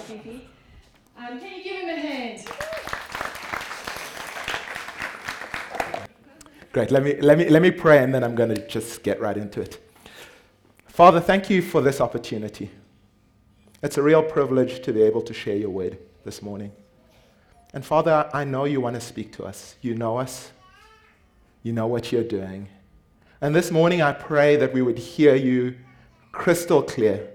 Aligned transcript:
Fifi. 0.00 0.48
Um, 1.16 1.38
can 1.40 1.56
you 1.56 1.64
give 1.64 1.80
him 1.82 1.88
a 1.88 2.00
hand? 2.00 2.44
Great. 6.72 6.90
Let 6.90 7.02
me, 7.02 7.20
let, 7.20 7.38
me, 7.38 7.48
let 7.48 7.62
me 7.62 7.70
pray 7.70 8.02
and 8.02 8.14
then 8.14 8.22
I'm 8.22 8.34
going 8.34 8.54
to 8.54 8.68
just 8.68 9.02
get 9.02 9.20
right 9.20 9.36
into 9.36 9.60
it. 9.60 9.80
Father, 10.86 11.20
thank 11.20 11.48
you 11.50 11.62
for 11.62 11.80
this 11.80 12.00
opportunity. 12.00 12.70
It's 13.82 13.96
a 13.96 14.02
real 14.02 14.22
privilege 14.22 14.82
to 14.82 14.92
be 14.92 15.02
able 15.02 15.22
to 15.22 15.32
share 15.32 15.56
your 15.56 15.70
word 15.70 15.98
this 16.24 16.42
morning. 16.42 16.72
And 17.72 17.84
Father, 17.84 18.28
I 18.32 18.44
know 18.44 18.64
you 18.64 18.80
want 18.80 18.94
to 18.94 19.00
speak 19.00 19.32
to 19.34 19.44
us. 19.44 19.76
You 19.82 19.94
know 19.94 20.18
us, 20.18 20.50
you 21.62 21.72
know 21.72 21.86
what 21.86 22.10
you're 22.12 22.24
doing. 22.24 22.68
And 23.40 23.54
this 23.54 23.70
morning, 23.70 24.02
I 24.02 24.12
pray 24.12 24.56
that 24.56 24.72
we 24.72 24.82
would 24.82 24.98
hear 24.98 25.36
you 25.36 25.76
crystal 26.32 26.82
clear. 26.82 27.30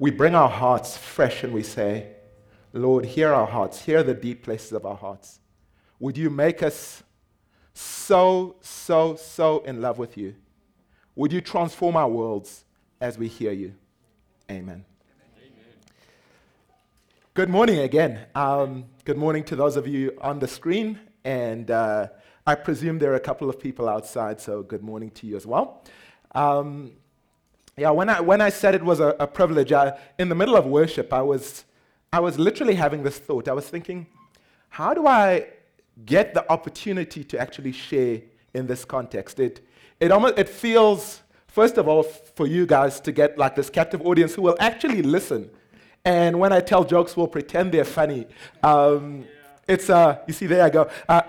We 0.00 0.10
bring 0.10 0.34
our 0.34 0.48
hearts 0.48 0.96
fresh 0.96 1.44
and 1.44 1.52
we 1.52 1.62
say, 1.62 2.06
Lord, 2.72 3.04
hear 3.04 3.34
our 3.34 3.46
hearts, 3.46 3.82
hear 3.82 4.02
the 4.02 4.14
deep 4.14 4.42
places 4.42 4.72
of 4.72 4.86
our 4.86 4.96
hearts. 4.96 5.40
Would 5.98 6.16
you 6.16 6.30
make 6.30 6.62
us 6.62 7.02
so, 7.74 8.56
so, 8.62 9.16
so 9.16 9.58
in 9.58 9.82
love 9.82 9.98
with 9.98 10.16
you? 10.16 10.36
Would 11.16 11.34
you 11.34 11.42
transform 11.42 11.96
our 11.96 12.08
worlds 12.08 12.64
as 12.98 13.18
we 13.18 13.28
hear 13.28 13.52
you? 13.52 13.74
Amen. 14.50 14.86
Good 17.34 17.50
morning 17.50 17.80
again. 17.80 18.20
Um, 18.34 18.86
good 19.04 19.18
morning 19.18 19.44
to 19.44 19.54
those 19.54 19.76
of 19.76 19.86
you 19.86 20.16
on 20.22 20.38
the 20.38 20.48
screen. 20.48 20.98
And 21.24 21.70
uh, 21.70 22.08
I 22.46 22.54
presume 22.54 23.00
there 23.00 23.12
are 23.12 23.16
a 23.16 23.20
couple 23.20 23.50
of 23.50 23.60
people 23.60 23.86
outside, 23.86 24.40
so 24.40 24.62
good 24.62 24.82
morning 24.82 25.10
to 25.10 25.26
you 25.26 25.36
as 25.36 25.46
well. 25.46 25.84
Um, 26.34 26.92
yeah, 27.80 27.90
when 27.90 28.08
I, 28.08 28.20
when 28.20 28.40
I 28.40 28.50
said 28.50 28.74
it 28.74 28.82
was 28.82 29.00
a, 29.00 29.16
a 29.18 29.26
privilege, 29.26 29.72
I, 29.72 29.98
in 30.18 30.28
the 30.28 30.34
middle 30.34 30.56
of 30.56 30.66
worship, 30.66 31.12
I 31.12 31.22
was, 31.22 31.64
I 32.12 32.20
was 32.20 32.38
literally 32.38 32.74
having 32.74 33.02
this 33.02 33.18
thought. 33.18 33.48
I 33.48 33.52
was 33.52 33.68
thinking, 33.68 34.06
how 34.68 34.94
do 34.94 35.06
I 35.06 35.46
get 36.04 36.34
the 36.34 36.50
opportunity 36.50 37.24
to 37.24 37.38
actually 37.38 37.72
share 37.72 38.20
in 38.54 38.66
this 38.66 38.84
context? 38.84 39.40
It, 39.40 39.66
it, 39.98 40.12
almost, 40.12 40.38
it 40.38 40.48
feels, 40.48 41.22
first 41.46 41.78
of 41.78 41.88
all, 41.88 42.02
for 42.02 42.46
you 42.46 42.66
guys 42.66 43.00
to 43.00 43.12
get 43.12 43.38
like 43.38 43.56
this 43.56 43.70
captive 43.70 44.02
audience 44.02 44.34
who 44.34 44.42
will 44.42 44.56
actually 44.60 45.02
listen 45.02 45.50
and 46.04 46.38
when 46.38 46.52
I 46.52 46.60
tell 46.60 46.84
jokes, 46.84 47.16
we'll 47.16 47.28
pretend 47.28 47.72
they're 47.72 47.84
funny. 47.84 48.26
Um, 48.62 49.26
it's, 49.68 49.90
uh, 49.90 50.18
you 50.26 50.32
see, 50.32 50.46
there 50.46 50.64
I 50.64 50.70
go. 50.70 50.90
Uh, 51.08 51.22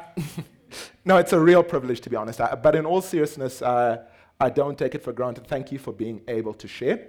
no, 1.06 1.18
it's 1.18 1.34
a 1.34 1.40
real 1.40 1.64
privilege, 1.64 2.00
to 2.02 2.10
be 2.10 2.16
honest. 2.16 2.40
I, 2.40 2.56
but 2.56 2.76
in 2.76 2.86
all 2.86 3.02
seriousness, 3.02 3.62
uh, 3.62 4.04
I 4.42 4.50
don't 4.50 4.76
take 4.76 4.96
it 4.96 5.04
for 5.04 5.14
granted. 5.14 5.46
Thank 5.46 5.72
you 5.72 5.78
for 5.78 5.94
being 5.94 6.22
able 6.28 6.56
to 6.56 6.68
share. 6.68 7.08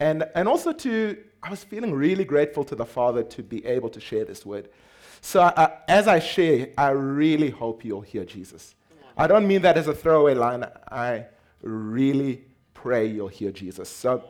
And, 0.00 0.28
and 0.34 0.48
also 0.48 0.72
to, 0.72 1.16
I 1.40 1.50
was 1.50 1.62
feeling 1.62 1.94
really 1.94 2.24
grateful 2.24 2.64
to 2.64 2.74
the 2.74 2.84
Father 2.84 3.22
to 3.22 3.42
be 3.44 3.64
able 3.64 3.88
to 3.90 4.00
share 4.00 4.24
this 4.24 4.44
word. 4.44 4.68
So 5.20 5.40
as 5.86 6.08
I 6.08 6.18
share, 6.18 6.70
I 6.76 6.90
really 6.90 7.50
hope 7.50 7.84
you'll 7.84 8.00
hear 8.00 8.24
Jesus. 8.24 8.74
I 9.16 9.28
don't 9.28 9.46
mean 9.46 9.62
that 9.62 9.78
as 9.78 9.86
a 9.86 9.94
throwaway 9.94 10.34
line. 10.34 10.66
I 10.90 11.26
really 11.62 12.44
pray 12.74 13.06
you'll 13.06 13.28
hear 13.28 13.52
Jesus. 13.52 13.88
So 13.88 14.24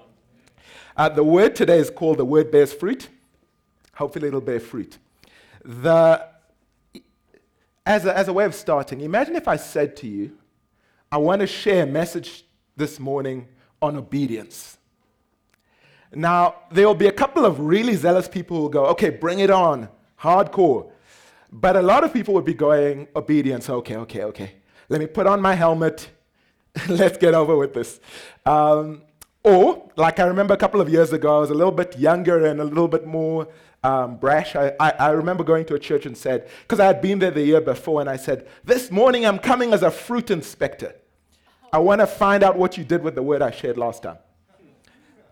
uh, 0.98 1.09
the 1.09 1.25
word 1.25 1.56
today 1.56 1.78
is 1.78 1.89
called 1.89 2.19
the 2.19 2.27
word 2.27 2.50
bears 2.50 2.75
fruit. 2.75 3.09
Hopefully, 3.95 4.28
it'll 4.28 4.41
bear 4.41 4.61
fruit. 4.61 4.98
The, 5.65 6.27
as, 7.87 8.05
a, 8.05 8.17
as 8.17 8.28
a 8.28 8.33
way 8.33 8.45
of 8.45 8.55
starting, 8.55 9.00
imagine 9.00 9.34
if 9.34 9.48
I 9.48 9.56
said 9.56 9.97
to 9.98 10.06
you, 10.06 10.37
I 11.14 11.16
want 11.18 11.42
to 11.42 11.46
share 11.46 11.84
a 11.84 11.86
message 11.86 12.44
this 12.76 12.98
morning 12.98 13.46
on 13.80 13.94
obedience. 13.94 14.78
Now, 16.12 16.56
there 16.72 16.88
will 16.88 16.96
be 16.96 17.06
a 17.06 17.12
couple 17.12 17.46
of 17.46 17.60
really 17.60 17.94
zealous 17.94 18.26
people 18.26 18.56
who 18.56 18.62
will 18.64 18.68
go, 18.68 18.86
okay, 18.86 19.10
bring 19.10 19.38
it 19.38 19.48
on, 19.48 19.88
hardcore. 20.18 20.90
But 21.52 21.76
a 21.76 21.82
lot 21.82 22.02
of 22.02 22.12
people 22.12 22.34
would 22.34 22.44
be 22.44 22.52
going, 22.52 23.06
obedience, 23.14 23.70
okay, 23.70 23.94
okay, 23.94 24.24
okay. 24.24 24.54
Let 24.88 25.00
me 25.00 25.06
put 25.06 25.28
on 25.28 25.40
my 25.40 25.54
helmet. 25.54 26.08
Let's 26.88 27.16
get 27.16 27.32
over 27.32 27.56
with 27.56 27.74
this. 27.74 28.00
Um, 28.44 29.03
or, 29.44 29.88
like 29.94 30.19
I 30.19 30.24
remember 30.24 30.54
a 30.54 30.56
couple 30.56 30.80
of 30.80 30.88
years 30.88 31.12
ago, 31.12 31.36
I 31.36 31.38
was 31.38 31.50
a 31.50 31.54
little 31.54 31.70
bit 31.70 31.97
younger 31.97 32.44
and 32.44 32.60
a 32.60 32.64
little 32.64 32.88
bit 32.88 33.06
more 33.06 33.47
um, 33.84 34.16
brash. 34.16 34.56
I, 34.56 34.72
I, 34.80 34.91
I, 34.91 35.10
remember 35.10 35.44
going 35.44 35.64
to 35.66 35.74
a 35.74 35.78
church 35.78 36.06
and 36.06 36.19
said, 36.19 36.48
because 36.62 36.80
I 36.80 36.86
had 36.86 37.00
been 37.00 37.20
there 37.20 37.30
the 37.30 37.42
year 37.42 37.60
before, 37.60 38.00
and 38.00 38.10
I 38.10 38.16
said, 38.16 38.48
This 38.64 38.91
morning 38.91 39.24
I'm 39.24 39.38
coming 39.38 39.72
as 39.72 39.84
a 39.84 39.92
fruit 39.92 40.32
inspector. 40.32 40.97
I 41.74 41.78
want 41.78 42.00
to 42.00 42.06
find 42.06 42.44
out 42.44 42.56
what 42.56 42.78
you 42.78 42.84
did 42.84 43.02
with 43.02 43.16
the 43.16 43.22
word 43.24 43.42
I 43.42 43.50
shared 43.50 43.76
last 43.76 44.04
time. 44.04 44.18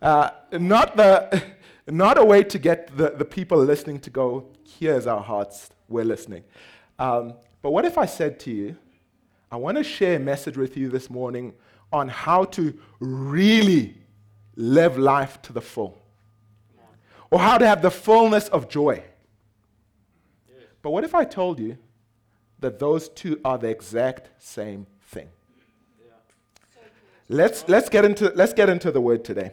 Uh, 0.02 0.30
not, 0.50 0.96
the, 0.96 1.40
not 1.86 2.18
a 2.18 2.24
way 2.24 2.42
to 2.42 2.58
get 2.58 2.96
the, 2.96 3.10
the 3.10 3.24
people 3.24 3.58
listening 3.58 4.00
to 4.00 4.10
go, 4.10 4.48
Here's 4.66 5.06
our 5.06 5.22
hearts, 5.22 5.70
we're 5.88 6.04
listening. 6.04 6.42
Um, 6.98 7.34
but 7.62 7.70
what 7.70 7.84
if 7.84 7.96
I 7.96 8.06
said 8.06 8.40
to 8.40 8.50
you, 8.50 8.76
I 9.52 9.56
want 9.56 9.76
to 9.76 9.84
share 9.84 10.16
a 10.16 10.18
message 10.18 10.56
with 10.56 10.76
you 10.76 10.88
this 10.88 11.08
morning 11.08 11.54
on 11.92 12.08
how 12.08 12.42
to 12.56 12.76
really 12.98 13.98
live 14.56 14.98
life 14.98 15.40
to 15.42 15.52
the 15.52 15.62
full. 15.62 15.96
Or 17.30 17.38
how 17.38 17.56
to 17.56 17.68
have 17.68 17.82
the 17.82 17.90
fullness 17.92 18.48
of 18.48 18.68
joy. 18.68 19.04
But 20.82 20.90
what 20.90 21.04
if 21.04 21.14
I 21.14 21.22
told 21.22 21.60
you 21.60 21.78
that 22.58 22.80
those 22.80 23.10
two 23.10 23.40
are 23.44 23.58
the 23.58 23.68
exact 23.68 24.42
same? 24.42 24.88
Let's, 27.32 27.66
let's, 27.66 27.88
get 27.88 28.04
into, 28.04 28.30
let's 28.34 28.52
get 28.52 28.68
into 28.68 28.90
the 28.90 29.00
word 29.00 29.24
today. 29.24 29.52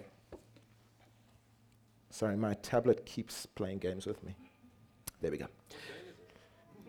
Sorry, 2.09 2.35
my 2.35 2.56
tablet 2.56 3.06
keeps 3.06 3.45
playing 3.45 3.78
games 3.78 4.06
with 4.06 4.22
me. 4.22 4.35
There 5.22 5.31
we 5.31 5.38
go. 5.38 5.47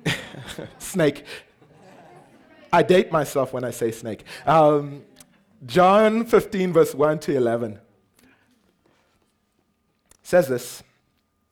snake. 0.78 1.24
I 2.72 2.82
date 2.82 3.12
myself 3.12 3.52
when 3.52 3.62
I 3.62 3.70
say 3.70 3.92
snake. 3.92 4.24
Um, 4.44 5.04
John 5.64 6.24
15, 6.24 6.72
verse 6.72 6.92
1 6.92 7.20
to 7.20 7.36
11 7.36 7.78
says 10.24 10.48
this. 10.48 10.82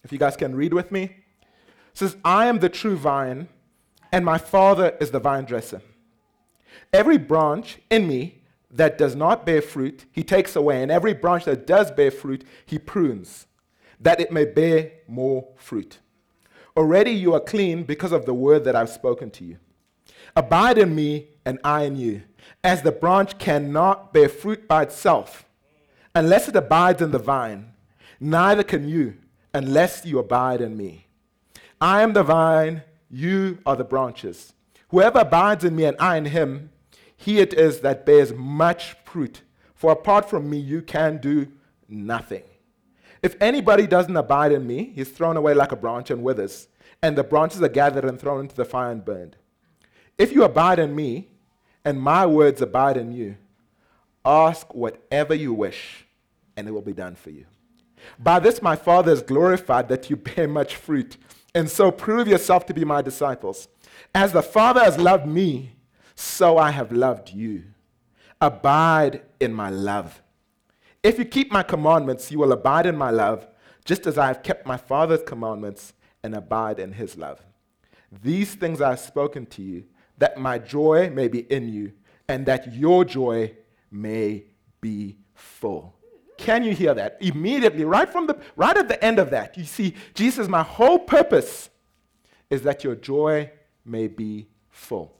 If 0.02 0.10
you 0.10 0.18
guys 0.18 0.36
can 0.36 0.56
read 0.56 0.74
with 0.74 0.90
me, 0.90 1.02
it 1.04 1.14
says, 1.94 2.16
I 2.24 2.46
am 2.46 2.58
the 2.58 2.68
true 2.68 2.96
vine, 2.96 3.48
and 4.10 4.24
my 4.24 4.38
Father 4.38 4.96
is 5.00 5.12
the 5.12 5.20
vine 5.20 5.44
dresser. 5.44 5.80
Every 6.92 7.18
branch 7.18 7.78
in 7.88 8.08
me 8.08 8.37
that 8.70 8.98
does 8.98 9.16
not 9.16 9.46
bear 9.46 9.62
fruit, 9.62 10.04
he 10.12 10.22
takes 10.22 10.54
away, 10.54 10.82
and 10.82 10.90
every 10.90 11.14
branch 11.14 11.44
that 11.44 11.66
does 11.66 11.90
bear 11.90 12.10
fruit, 12.10 12.44
he 12.66 12.78
prunes, 12.78 13.46
that 14.00 14.20
it 14.20 14.30
may 14.30 14.44
bear 14.44 14.92
more 15.06 15.48
fruit. 15.56 15.98
Already 16.76 17.10
you 17.10 17.34
are 17.34 17.40
clean 17.40 17.82
because 17.82 18.12
of 18.12 18.26
the 18.26 18.34
word 18.34 18.64
that 18.64 18.76
I've 18.76 18.90
spoken 18.90 19.30
to 19.32 19.44
you. 19.44 19.58
Abide 20.36 20.78
in 20.78 20.94
me, 20.94 21.28
and 21.44 21.58
I 21.64 21.84
in 21.84 21.96
you. 21.96 22.22
As 22.62 22.82
the 22.82 22.92
branch 22.92 23.38
cannot 23.38 24.12
bear 24.12 24.28
fruit 24.28 24.68
by 24.68 24.82
itself 24.82 25.46
unless 26.14 26.48
it 26.48 26.56
abides 26.56 27.00
in 27.00 27.10
the 27.10 27.18
vine, 27.18 27.72
neither 28.20 28.62
can 28.62 28.88
you 28.88 29.16
unless 29.54 30.04
you 30.04 30.18
abide 30.18 30.60
in 30.60 30.76
me. 30.76 31.06
I 31.80 32.02
am 32.02 32.12
the 32.12 32.22
vine, 32.22 32.82
you 33.10 33.58
are 33.64 33.76
the 33.76 33.84
branches. 33.84 34.52
Whoever 34.90 35.20
abides 35.20 35.64
in 35.64 35.74
me 35.74 35.84
and 35.84 35.96
I 35.98 36.16
in 36.16 36.26
him, 36.26 36.70
he 37.20 37.40
it 37.40 37.52
is 37.52 37.80
that 37.80 38.06
bears 38.06 38.32
much 38.32 38.92
fruit. 39.04 39.42
For 39.74 39.90
apart 39.90 40.30
from 40.30 40.48
me, 40.48 40.56
you 40.56 40.80
can 40.80 41.18
do 41.18 41.48
nothing. 41.88 42.44
If 43.24 43.34
anybody 43.40 43.88
doesn't 43.88 44.16
abide 44.16 44.52
in 44.52 44.64
me, 44.64 44.92
he's 44.94 45.10
thrown 45.10 45.36
away 45.36 45.52
like 45.52 45.72
a 45.72 45.76
branch 45.76 46.10
and 46.10 46.22
withers, 46.22 46.68
and 47.02 47.18
the 47.18 47.24
branches 47.24 47.60
are 47.60 47.68
gathered 47.68 48.04
and 48.04 48.20
thrown 48.20 48.40
into 48.40 48.54
the 48.54 48.64
fire 48.64 48.92
and 48.92 49.04
burned. 49.04 49.36
If 50.16 50.30
you 50.32 50.44
abide 50.44 50.78
in 50.78 50.94
me, 50.94 51.28
and 51.84 52.00
my 52.00 52.24
words 52.24 52.62
abide 52.62 52.96
in 52.96 53.10
you, 53.10 53.36
ask 54.24 54.72
whatever 54.72 55.34
you 55.34 55.52
wish, 55.52 56.06
and 56.56 56.68
it 56.68 56.70
will 56.70 56.82
be 56.82 56.92
done 56.92 57.16
for 57.16 57.30
you. 57.30 57.46
By 58.16 58.38
this 58.38 58.62
my 58.62 58.76
Father 58.76 59.10
is 59.10 59.22
glorified 59.22 59.88
that 59.88 60.08
you 60.08 60.14
bear 60.14 60.46
much 60.46 60.76
fruit, 60.76 61.16
and 61.52 61.68
so 61.68 61.90
prove 61.90 62.28
yourself 62.28 62.64
to 62.66 62.74
be 62.74 62.84
my 62.84 63.02
disciples. 63.02 63.66
As 64.14 64.32
the 64.32 64.42
Father 64.42 64.84
has 64.84 64.98
loved 64.98 65.26
me, 65.26 65.72
so 66.18 66.58
I 66.58 66.72
have 66.72 66.90
loved 66.90 67.30
you. 67.30 67.62
Abide 68.40 69.22
in 69.38 69.52
my 69.52 69.70
love. 69.70 70.20
If 71.00 71.16
you 71.16 71.24
keep 71.24 71.52
my 71.52 71.62
commandments, 71.62 72.32
you 72.32 72.40
will 72.40 72.50
abide 72.50 72.86
in 72.86 72.96
my 72.96 73.10
love, 73.10 73.46
just 73.84 74.04
as 74.04 74.18
I 74.18 74.26
have 74.26 74.42
kept 74.42 74.66
my 74.66 74.76
Father's 74.76 75.22
commandments 75.22 75.92
and 76.24 76.34
abide 76.34 76.80
in 76.80 76.92
his 76.92 77.16
love. 77.16 77.40
These 78.10 78.56
things 78.56 78.80
I 78.80 78.90
have 78.90 79.00
spoken 79.00 79.46
to 79.46 79.62
you, 79.62 79.84
that 80.18 80.38
my 80.38 80.58
joy 80.58 81.08
may 81.10 81.28
be 81.28 81.40
in 81.52 81.68
you, 81.68 81.92
and 82.26 82.44
that 82.46 82.74
your 82.74 83.04
joy 83.04 83.54
may 83.92 84.42
be 84.80 85.18
full. 85.34 85.94
Can 86.36 86.64
you 86.64 86.74
hear 86.74 86.94
that? 86.94 87.18
Immediately, 87.20 87.84
right 87.84 88.08
from 88.08 88.26
the 88.26 88.36
right 88.56 88.76
at 88.76 88.88
the 88.88 89.02
end 89.04 89.20
of 89.20 89.30
that, 89.30 89.56
you 89.56 89.64
see, 89.64 89.94
Jesus, 90.14 90.48
my 90.48 90.64
whole 90.64 90.98
purpose 90.98 91.70
is 92.50 92.62
that 92.62 92.82
your 92.82 92.96
joy 92.96 93.52
may 93.84 94.08
be 94.08 94.48
full. 94.68 95.17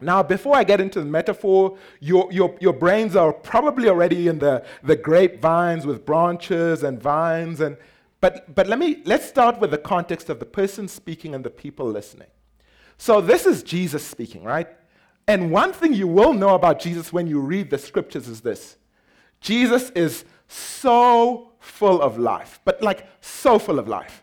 Now, 0.00 0.22
before 0.22 0.56
I 0.56 0.64
get 0.64 0.80
into 0.80 1.00
the 1.00 1.06
metaphor, 1.06 1.76
your, 2.00 2.32
your, 2.32 2.56
your 2.60 2.72
brains 2.72 3.16
are 3.16 3.32
probably 3.32 3.88
already 3.88 4.28
in 4.28 4.38
the, 4.38 4.64
the 4.82 4.96
grapevines 4.96 5.86
with 5.86 6.06
branches 6.06 6.82
and 6.82 7.00
vines. 7.00 7.60
And 7.60 7.76
But, 8.20 8.54
but 8.54 8.66
let 8.66 8.78
me, 8.78 9.02
let's 9.04 9.26
start 9.26 9.60
with 9.60 9.70
the 9.70 9.78
context 9.78 10.30
of 10.30 10.38
the 10.38 10.46
person 10.46 10.88
speaking 10.88 11.34
and 11.34 11.44
the 11.44 11.50
people 11.50 11.86
listening. 11.86 12.28
So 12.96 13.20
this 13.20 13.46
is 13.46 13.62
Jesus 13.62 14.06
speaking, 14.06 14.42
right? 14.44 14.68
And 15.26 15.50
one 15.50 15.72
thing 15.72 15.92
you 15.94 16.08
will 16.08 16.32
know 16.32 16.54
about 16.54 16.80
Jesus 16.80 17.12
when 17.12 17.26
you 17.26 17.40
read 17.40 17.70
the 17.70 17.78
scriptures 17.78 18.26
is 18.28 18.40
this 18.40 18.76
Jesus 19.40 19.90
is 19.90 20.24
so 20.48 21.52
full 21.60 22.02
of 22.02 22.18
life, 22.18 22.60
but 22.64 22.82
like 22.82 23.06
so 23.20 23.58
full 23.58 23.78
of 23.78 23.86
life. 23.88 24.22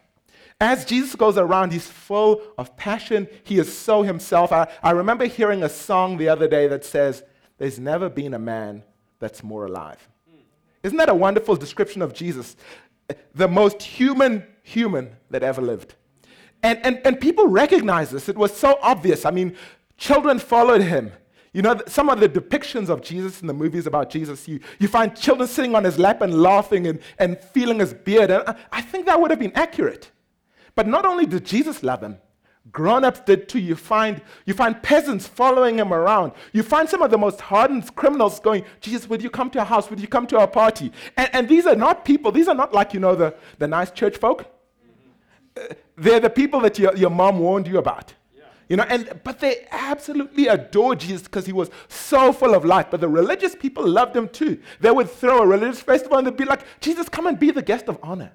As 0.59 0.85
Jesus 0.85 1.15
goes 1.15 1.37
around, 1.37 1.71
he's 1.71 1.87
full 1.87 2.41
of 2.57 2.75
passion. 2.75 3.27
He 3.43 3.59
is 3.59 3.75
so 3.75 4.01
himself. 4.01 4.51
I, 4.51 4.67
I 4.81 4.91
remember 4.91 5.25
hearing 5.25 5.63
a 5.63 5.69
song 5.69 6.17
the 6.17 6.29
other 6.29 6.47
day 6.47 6.67
that 6.67 6.83
says, 6.83 7.23
There's 7.57 7.77
never 7.77 8.09
been 8.09 8.33
a 8.33 8.39
man 8.39 8.83
that's 9.19 9.43
more 9.43 9.65
alive. 9.65 10.09
Isn't 10.81 10.97
that 10.97 11.09
a 11.09 11.15
wonderful 11.15 11.55
description 11.55 12.01
of 12.01 12.13
Jesus? 12.13 12.55
The 13.35 13.47
most 13.47 13.83
human 13.83 14.43
human 14.63 15.15
that 15.29 15.43
ever 15.43 15.61
lived. 15.61 15.95
And, 16.63 16.83
and, 16.83 17.01
and 17.05 17.19
people 17.19 17.47
recognize 17.47 18.09
this. 18.09 18.27
It 18.27 18.35
was 18.35 18.55
so 18.55 18.79
obvious. 18.81 19.25
I 19.25 19.31
mean, 19.31 19.55
children 19.97 20.39
followed 20.39 20.81
him. 20.81 21.11
You 21.53 21.61
know, 21.61 21.79
some 21.87 22.09
of 22.09 22.19
the 22.19 22.27
depictions 22.27 22.89
of 22.89 23.01
Jesus 23.01 23.41
in 23.41 23.47
the 23.47 23.53
movies 23.53 23.87
about 23.87 24.09
Jesus, 24.09 24.47
you, 24.47 24.59
you 24.79 24.87
find 24.87 25.15
children 25.15 25.47
sitting 25.47 25.75
on 25.75 25.83
his 25.83 25.97
lap 25.97 26.21
and 26.21 26.41
laughing 26.41 26.87
and, 26.87 26.99
and 27.17 27.39
feeling 27.39 27.79
his 27.79 27.93
beard. 27.93 28.29
And 28.31 28.55
I 28.71 28.81
think 28.81 29.05
that 29.05 29.19
would 29.19 29.31
have 29.31 29.39
been 29.39 29.53
accurate. 29.55 30.11
But 30.77 30.85
not 30.87 31.05
only 31.07 31.25
did 31.25 31.43
Jesus 31.43 31.81
love 31.81 32.03
him, 32.03 32.19
grown 32.71 33.03
ups 33.03 33.21
did 33.21 33.49
too. 33.49 33.57
You 33.57 33.75
find, 33.75 34.21
you 34.45 34.53
find 34.53 34.79
peasants 34.83 35.25
following 35.25 35.79
him 35.79 35.91
around. 35.91 36.33
You 36.53 36.61
find 36.61 36.87
some 36.87 37.01
of 37.01 37.09
the 37.09 37.17
most 37.17 37.41
hardened 37.41 37.95
criminals 37.95 38.39
going, 38.39 38.63
Jesus, 38.79 39.09
would 39.09 39.23
you 39.23 39.31
come 39.31 39.49
to 39.49 39.59
our 39.59 39.65
house? 39.65 39.89
Would 39.89 39.99
you 39.99 40.07
come 40.07 40.27
to 40.27 40.37
our 40.37 40.47
party? 40.47 40.91
And, 41.17 41.29
and 41.33 41.49
these 41.49 41.65
are 41.65 41.75
not 41.75 42.05
people, 42.05 42.31
these 42.31 42.47
are 42.47 42.53
not 42.53 42.73
like, 42.73 42.93
you 42.93 42.99
know, 42.99 43.15
the, 43.15 43.33
the 43.57 43.67
nice 43.67 43.89
church 43.89 44.17
folk. 44.17 44.45
Uh, 45.59 45.73
they're 45.95 46.19
the 46.19 46.29
people 46.29 46.59
that 46.59 46.77
your, 46.77 46.95
your 46.95 47.09
mom 47.09 47.39
warned 47.39 47.67
you 47.67 47.79
about. 47.79 48.13
You 48.69 48.75
know, 48.75 48.83
and 48.83 49.19
but 49.23 49.39
they 49.39 49.65
absolutely 49.71 50.45
adored 50.45 50.99
Jesus 50.99 51.23
because 51.23 51.47
he 51.47 51.53
was 51.53 51.71
so 51.87 52.31
full 52.31 52.53
of 52.53 52.65
life. 52.65 52.87
But 52.91 53.01
the 53.01 53.07
religious 53.07 53.55
people 53.55 53.87
loved 53.87 54.15
him 54.15 54.29
too. 54.29 54.59
They 54.79 54.91
would 54.91 55.09
throw 55.09 55.39
a 55.39 55.47
religious 55.47 55.79
festival 55.79 56.19
and 56.19 56.27
they'd 56.27 56.37
be 56.37 56.45
like, 56.45 56.65
Jesus, 56.81 57.09
come 57.09 57.25
and 57.25 57.39
be 57.39 57.49
the 57.49 57.63
guest 57.63 57.87
of 57.87 57.97
honor. 58.03 58.33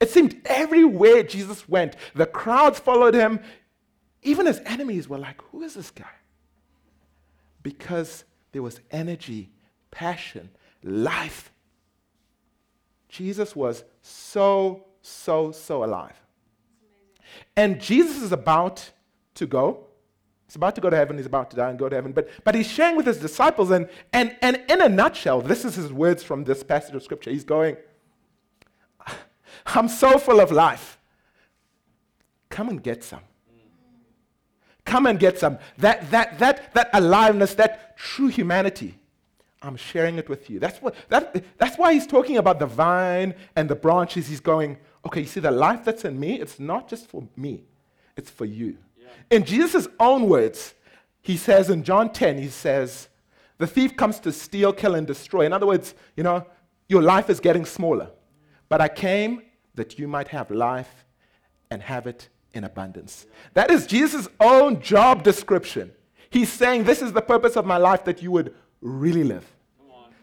It 0.00 0.10
seemed 0.10 0.40
everywhere 0.44 1.22
Jesus 1.22 1.68
went, 1.68 1.96
the 2.14 2.26
crowds 2.26 2.78
followed 2.78 3.14
him. 3.14 3.40
Even 4.22 4.46
his 4.46 4.60
enemies 4.66 5.08
were 5.08 5.18
like, 5.18 5.40
Who 5.52 5.62
is 5.62 5.74
this 5.74 5.90
guy? 5.90 6.04
Because 7.62 8.24
there 8.52 8.62
was 8.62 8.80
energy, 8.90 9.50
passion, 9.90 10.50
life. 10.82 11.50
Jesus 13.08 13.56
was 13.56 13.84
so, 14.02 14.84
so, 15.00 15.52
so 15.52 15.84
alive. 15.84 16.20
And 17.56 17.80
Jesus 17.80 18.22
is 18.22 18.32
about 18.32 18.90
to 19.34 19.46
go. 19.46 19.86
He's 20.46 20.56
about 20.56 20.74
to 20.76 20.80
go 20.80 20.90
to 20.90 20.96
heaven. 20.96 21.16
He's 21.16 21.26
about 21.26 21.50
to 21.50 21.56
die 21.56 21.70
and 21.70 21.78
go 21.78 21.88
to 21.88 21.94
heaven. 21.94 22.12
But, 22.12 22.28
but 22.44 22.54
he's 22.54 22.68
sharing 22.68 22.96
with 22.96 23.06
his 23.06 23.18
disciples, 23.18 23.70
and, 23.70 23.88
and, 24.12 24.36
and 24.42 24.62
in 24.68 24.80
a 24.80 24.88
nutshell, 24.88 25.40
this 25.40 25.64
is 25.64 25.74
his 25.74 25.92
words 25.92 26.22
from 26.22 26.44
this 26.44 26.62
passage 26.62 26.94
of 26.94 27.02
scripture. 27.02 27.30
He's 27.30 27.44
going, 27.44 27.76
I'm 29.66 29.88
so 29.88 30.18
full 30.18 30.40
of 30.40 30.52
life. 30.52 30.98
Come 32.48 32.68
and 32.68 32.82
get 32.82 33.02
some. 33.02 33.20
Come 34.84 35.06
and 35.06 35.18
get 35.18 35.38
some. 35.38 35.58
That, 35.78 36.10
that, 36.10 36.38
that, 36.38 36.72
that 36.74 36.90
aliveness, 36.92 37.54
that 37.54 37.96
true 37.96 38.28
humanity. 38.28 38.98
I'm 39.62 39.76
sharing 39.76 40.16
it 40.18 40.28
with 40.28 40.48
you. 40.48 40.60
That's, 40.60 40.80
what, 40.80 40.94
that, 41.08 41.44
that's 41.58 41.76
why 41.76 41.92
he's 41.92 42.06
talking 42.06 42.36
about 42.36 42.60
the 42.60 42.66
vine 42.66 43.34
and 43.56 43.68
the 43.68 43.74
branches. 43.74 44.28
He's 44.28 44.40
going, 44.40 44.78
okay, 45.04 45.22
you 45.22 45.26
see, 45.26 45.40
the 45.40 45.50
life 45.50 45.84
that's 45.84 46.04
in 46.04 46.18
me, 46.20 46.40
it's 46.40 46.60
not 46.60 46.88
just 46.88 47.08
for 47.08 47.26
me, 47.36 47.64
it's 48.16 48.30
for 48.30 48.44
you. 48.44 48.78
In 49.30 49.44
Jesus' 49.44 49.88
own 49.98 50.28
words, 50.28 50.74
he 51.20 51.36
says 51.36 51.70
in 51.70 51.82
John 51.82 52.12
10, 52.12 52.38
he 52.38 52.48
says, 52.48 53.08
the 53.58 53.66
thief 53.66 53.96
comes 53.96 54.20
to 54.20 54.32
steal, 54.32 54.72
kill, 54.72 54.94
and 54.94 55.06
destroy. 55.06 55.46
In 55.46 55.52
other 55.52 55.66
words, 55.66 55.94
you 56.16 56.22
know, 56.22 56.46
your 56.88 57.02
life 57.02 57.30
is 57.30 57.40
getting 57.40 57.64
smaller. 57.64 58.10
But 58.68 58.80
I 58.80 58.88
came 58.88 59.42
that 59.76 59.98
you 59.98 60.08
might 60.08 60.28
have 60.28 60.50
life 60.50 61.04
and 61.70 61.82
have 61.82 62.06
it 62.06 62.28
in 62.52 62.64
abundance. 62.64 63.26
That 63.54 63.70
is 63.70 63.86
Jesus' 63.86 64.28
own 64.40 64.80
job 64.80 65.22
description. 65.22 65.92
He's 66.30 66.52
saying, 66.52 66.84
This 66.84 67.02
is 67.02 67.12
the 67.12 67.22
purpose 67.22 67.56
of 67.56 67.66
my 67.66 67.76
life 67.76 68.04
that 68.04 68.22
you 68.22 68.30
would 68.32 68.54
really 68.80 69.24
live. 69.24 69.46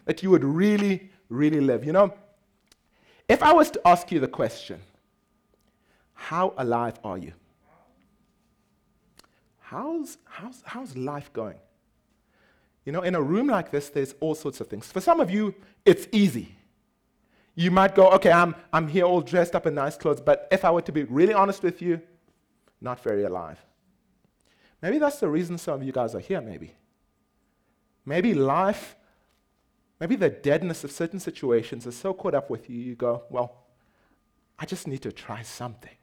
That 0.04 0.22
you 0.22 0.30
would 0.30 0.44
really, 0.44 1.10
really 1.28 1.60
live. 1.60 1.84
You 1.84 1.92
know, 1.92 2.14
if 3.28 3.42
I 3.42 3.52
was 3.52 3.70
to 3.72 3.80
ask 3.86 4.12
you 4.12 4.20
the 4.20 4.28
question, 4.28 4.80
How 6.12 6.52
alive 6.58 6.98
are 7.02 7.16
you? 7.16 7.32
How's, 9.60 10.18
how's, 10.24 10.62
how's 10.64 10.96
life 10.96 11.32
going? 11.32 11.56
You 12.84 12.92
know, 12.92 13.00
in 13.00 13.14
a 13.14 13.22
room 13.22 13.46
like 13.46 13.70
this, 13.70 13.88
there's 13.88 14.14
all 14.20 14.34
sorts 14.34 14.60
of 14.60 14.68
things. 14.68 14.92
For 14.92 15.00
some 15.00 15.20
of 15.20 15.30
you, 15.30 15.54
it's 15.86 16.06
easy. 16.12 16.54
You 17.54 17.70
might 17.70 17.94
go, 17.94 18.10
okay, 18.12 18.32
I'm, 18.32 18.54
I'm 18.72 18.88
here 18.88 19.04
all 19.04 19.20
dressed 19.20 19.54
up 19.54 19.66
in 19.66 19.74
nice 19.74 19.96
clothes, 19.96 20.20
but 20.20 20.48
if 20.50 20.64
I 20.64 20.70
were 20.70 20.82
to 20.82 20.92
be 20.92 21.04
really 21.04 21.34
honest 21.34 21.62
with 21.62 21.80
you, 21.80 22.00
not 22.80 23.00
very 23.00 23.24
alive. 23.24 23.64
Maybe 24.82 24.98
that's 24.98 25.20
the 25.20 25.28
reason 25.28 25.56
some 25.56 25.74
of 25.74 25.82
you 25.82 25.92
guys 25.92 26.14
are 26.14 26.20
here, 26.20 26.40
maybe. 26.40 26.74
Maybe 28.04 28.34
life, 28.34 28.96
maybe 29.98 30.16
the 30.16 30.28
deadness 30.28 30.84
of 30.84 30.90
certain 30.90 31.20
situations 31.20 31.86
is 31.86 31.96
so 31.96 32.12
caught 32.12 32.34
up 32.34 32.50
with 32.50 32.68
you, 32.68 32.76
you 32.76 32.94
go, 32.94 33.22
well, 33.30 33.64
I 34.58 34.66
just 34.66 34.86
need 34.86 35.02
to 35.02 35.12
try 35.12 35.42
something. 35.42 35.96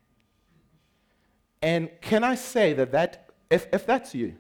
And 1.62 1.90
can 2.02 2.24
I 2.24 2.36
say 2.36 2.74
that, 2.74 2.92
that 2.92 3.30
if, 3.50 3.68
if 3.72 3.86
that's 3.86 4.16
you, 4.16 4.36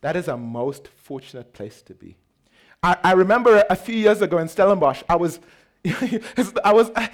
that 0.00 0.16
is 0.16 0.28
a 0.28 0.36
most 0.36 0.88
fortunate 0.88 1.52
place 1.52 1.80
to 1.82 1.94
be. 1.94 2.16
I, 2.82 2.96
I 3.04 3.12
remember 3.12 3.64
a 3.70 3.76
few 3.76 3.94
years 3.94 4.20
ago 4.20 4.38
in 4.38 4.48
Stellenbosch, 4.48 5.02
I 5.08 5.16
was, 5.16 5.40
I 6.64 6.72
was, 6.72 6.90
I, 6.96 7.10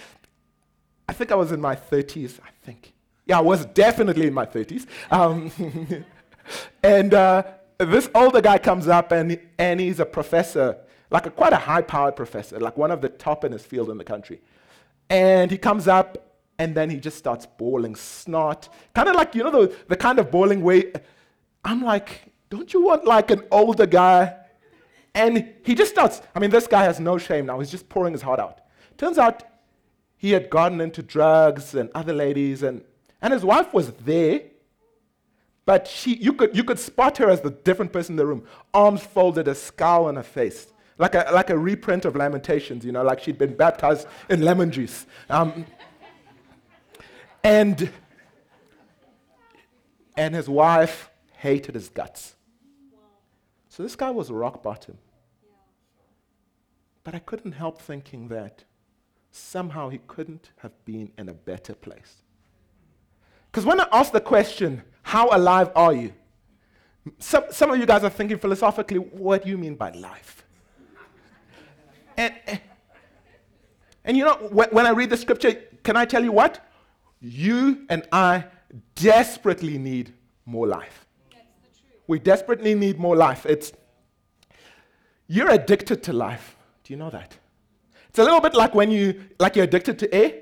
I 1.09 1.13
think 1.13 1.33
I 1.33 1.35
was 1.35 1.53
in 1.53 1.61
my 1.61 1.75
30s, 1.75 2.39
I 2.41 2.51
think. 2.63 2.93
Yeah, 3.27 3.39
I 3.39 3.43
was 3.43 3.67
definitely 3.67 4.27
in 4.27 4.35
my 4.35 4.47
30s. 4.47 4.87
Um, 5.11 5.51
and 6.83 7.13
uh, 7.13 7.43
this 7.79 8.09
older 8.15 8.41
guy 8.41 8.59
comes 8.59 8.89
up, 8.89 9.13
and, 9.13 9.39
and 9.59 9.81
he's 9.81 9.99
a 10.01 10.07
professor, 10.07 10.77
like 11.11 11.27
a, 11.27 11.31
quite 11.31 11.53
a 11.53 11.57
high 11.57 11.83
powered 11.83 12.17
professor, 12.17 12.59
like 12.61 12.77
one 12.77 12.91
of 12.91 13.01
the 13.01 13.09
top 13.09 13.45
in 13.45 13.53
his 13.53 13.65
field 13.65 13.91
in 13.91 13.99
the 13.99 14.05
country. 14.05 14.41
And 15.09 15.51
he 15.51 15.59
comes 15.59 15.89
up, 15.89 16.39
and 16.59 16.75
then 16.75 16.91
he 16.91 16.99
just 16.99 17.19
starts 17.19 17.47
bawling 17.47 17.97
snot. 17.97 18.69
Kind 18.95 19.09
of 19.09 19.17
like, 19.17 19.35
you 19.35 19.43
know, 19.43 19.51
the, 19.51 19.77
the 19.89 19.97
kind 19.97 20.19
of 20.19 20.31
bawling 20.31 20.63
way. 20.63 20.93
I'm 21.65 21.83
like, 21.83 22.33
don't 22.51 22.73
you 22.73 22.83
want 22.83 23.05
like 23.05 23.31
an 23.31 23.43
older 23.51 23.87
guy? 23.87 24.37
And 25.15 25.55
he 25.65 25.75
just 25.75 25.91
starts, 25.91 26.23
I 26.35 26.39
mean, 26.39 26.51
this 26.51 26.67
guy 26.67 26.85
has 26.85 27.01
no 27.01 27.19
shame 27.19 27.47
now. 27.47 27.59
He's 27.59 27.71
just 27.71 27.89
pouring 27.89 28.13
his 28.13 28.23
heart 28.23 28.39
out. 28.39 28.61
Turns 28.97 29.19
out 29.19 29.43
he 30.17 30.33
had 30.33 30.51
gotten 30.51 30.81
into 30.81 31.03
drugs 31.03 31.75
and 31.75 31.91
other 31.95 32.13
ladies, 32.13 32.63
and, 32.63 32.85
and 33.23 33.33
his 33.33 33.45
wife 33.45 33.73
was 33.73 33.93
there, 33.93 34.43
but 35.65 35.89
she, 35.89 36.17
you, 36.17 36.33
could, 36.33 36.57
you 36.57 36.65
could 36.65 36.79
spot 36.79 37.19
her 37.19 37.31
as 37.31 37.41
the 37.41 37.51
different 37.51 37.93
person 37.93 38.13
in 38.13 38.17
the 38.17 38.27
room, 38.27 38.45
arms 38.75 39.03
folded, 39.03 39.49
a 39.49 39.55
scowl 39.55 40.07
on 40.07 40.17
her 40.17 40.23
face, 40.23 40.67
like 40.99 41.15
a, 41.15 41.29
like 41.33 41.51
a 41.51 41.57
reprint 41.57 42.05
of 42.05 42.17
Lamentations, 42.17 42.85
you 42.85 42.93
know, 42.93 43.03
like 43.03 43.21
she'd 43.21 43.39
been 43.39 43.57
baptized 43.57 44.07
in 44.29 44.43
lemon 44.43 44.71
juice. 44.71 45.07
Um, 45.29 45.65
and, 47.43 47.91
and 50.17 50.35
his 50.35 50.49
wife 50.49 51.11
hated 51.37 51.75
his 51.75 51.89
guts. 51.89 52.35
So 53.71 53.85
this 53.85 53.95
guy 53.95 54.11
was 54.11 54.31
rock 54.31 54.63
bottom. 54.65 54.99
But 57.05 57.15
I 57.15 57.21
couldn't 57.21 57.53
help 57.53 57.81
thinking 57.81 58.29
that 58.29 58.65
somehow 59.31 59.89
he 59.89 59.99
couldn't 60.09 60.51
have 60.59 60.73
been 60.85 61.13
in 61.17 61.29
a 61.29 61.33
better 61.33 61.75
place. 61.75 62.17
Because 63.51 63.65
when 63.65 63.81
I 63.81 63.87
ask 63.93 64.13
the 64.13 64.21
question, 64.21 64.83
how 65.03 65.29
alive 65.31 65.71
are 65.77 65.93
you? 65.93 66.13
Some, 67.19 67.45
some 67.51 67.71
of 67.71 67.79
you 67.79 67.87
guys 67.87 68.03
are 68.03 68.11
thinking 68.11 68.39
philosophically, 68.39 68.99
what 68.99 69.45
do 69.45 69.51
you 69.51 69.57
mean 69.57 69.77
by 69.77 69.93
life? 69.93 70.45
and, 72.17 72.35
and, 72.49 72.61
and 74.05 74.17
you 74.17 74.25
know, 74.25 74.35
when, 74.51 74.69
when 74.71 74.85
I 74.85 74.91
read 74.91 75.11
the 75.11 75.17
scripture, 75.17 75.53
can 75.85 75.97
I 75.97 76.05
tell 76.05 76.25
you 76.25 76.33
what? 76.33 76.69
You 77.21 77.87
and 77.89 78.03
I 78.11 78.47
desperately 78.97 79.79
need 79.79 80.13
more 80.45 80.67
life. 80.67 81.07
We 82.11 82.19
desperately 82.19 82.75
need 82.75 82.99
more 82.99 83.15
life. 83.15 83.47
It's 83.47 83.73
you're 85.29 85.49
addicted 85.49 86.03
to 86.03 86.13
life. 86.13 86.57
Do 86.83 86.93
you 86.93 86.97
know 86.97 87.09
that? 87.11 87.39
It's 88.09 88.19
a 88.19 88.25
little 88.25 88.41
bit 88.41 88.53
like 88.53 88.75
when 88.75 88.91
you 88.91 89.27
like 89.39 89.55
you're 89.55 89.67
addicted 89.67 89.97
to 90.01 90.13
air. 90.13 90.33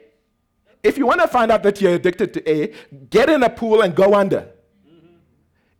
If 0.82 0.96
you 0.96 1.04
want 1.04 1.20
to 1.20 1.28
find 1.28 1.52
out 1.52 1.62
that 1.64 1.78
you're 1.82 1.96
addicted 1.96 2.32
to 2.32 2.48
air, 2.48 2.70
get 3.10 3.28
in 3.28 3.42
a 3.42 3.50
pool 3.50 3.82
and 3.82 3.94
go 3.94 4.14
under. 4.14 4.48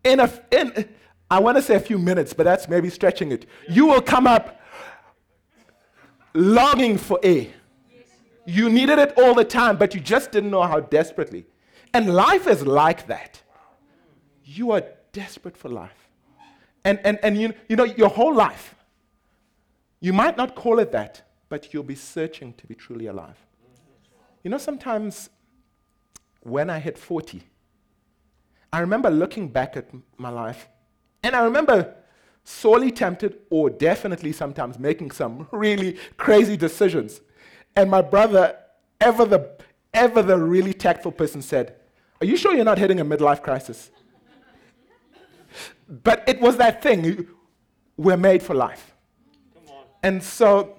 In 0.04 0.20
a 0.20 0.30
in 0.50 0.90
I 1.30 1.38
want 1.38 1.56
to 1.56 1.62
say 1.62 1.76
a 1.76 1.80
few 1.80 1.98
minutes, 1.98 2.34
but 2.34 2.42
that's 2.44 2.68
maybe 2.68 2.90
stretching 2.90 3.32
it. 3.32 3.46
You 3.66 3.86
will 3.86 4.02
come 4.02 4.26
up 4.26 4.60
longing 6.34 6.98
for 6.98 7.18
air. 7.22 7.46
You 8.44 8.68
needed 8.68 8.98
it 8.98 9.14
all 9.16 9.32
the 9.32 9.46
time, 9.46 9.78
but 9.78 9.94
you 9.94 10.02
just 10.02 10.32
didn't 10.32 10.50
know 10.50 10.64
how 10.64 10.80
desperately. 10.80 11.46
And 11.94 12.14
life 12.14 12.46
is 12.46 12.66
like 12.66 13.06
that. 13.06 13.40
You 14.44 14.72
are 14.72 14.82
desperate 15.12 15.56
for 15.56 15.68
life. 15.68 16.08
And, 16.84 17.00
and, 17.04 17.18
and 17.22 17.36
you, 17.36 17.52
you 17.68 17.76
know, 17.76 17.84
your 17.84 18.08
whole 18.08 18.34
life, 18.34 18.74
you 20.00 20.12
might 20.12 20.36
not 20.36 20.54
call 20.54 20.78
it 20.78 20.92
that, 20.92 21.22
but 21.48 21.72
you'll 21.72 21.82
be 21.82 21.94
searching 21.94 22.54
to 22.54 22.66
be 22.66 22.74
truly 22.74 23.06
alive. 23.06 23.36
You 24.42 24.50
know, 24.50 24.58
sometimes 24.58 25.30
when 26.40 26.70
I 26.70 26.78
hit 26.78 26.96
40, 26.96 27.42
I 28.72 28.80
remember 28.80 29.10
looking 29.10 29.48
back 29.48 29.76
at 29.76 29.88
my 30.16 30.28
life, 30.28 30.68
and 31.22 31.34
I 31.34 31.42
remember 31.42 31.94
sorely 32.44 32.90
tempted, 32.90 33.38
or 33.50 33.68
definitely 33.68 34.32
sometimes 34.32 34.78
making 34.78 35.10
some 35.10 35.48
really 35.52 35.98
crazy 36.16 36.56
decisions. 36.56 37.20
And 37.76 37.90
my 37.90 38.00
brother, 38.00 38.56
ever 39.00 39.24
the, 39.26 39.50
ever 39.92 40.22
the 40.22 40.38
really 40.38 40.72
tactful 40.72 41.12
person, 41.12 41.42
said, 41.42 41.76
Are 42.20 42.26
you 42.26 42.36
sure 42.36 42.54
you're 42.54 42.64
not 42.64 42.78
hitting 42.78 43.00
a 43.00 43.04
midlife 43.04 43.42
crisis? 43.42 43.90
But 45.88 46.24
it 46.26 46.40
was 46.40 46.56
that 46.58 46.82
thing. 46.82 47.28
We're 47.96 48.16
made 48.16 48.42
for 48.42 48.54
life. 48.54 48.94
And 50.02 50.22
so, 50.22 50.76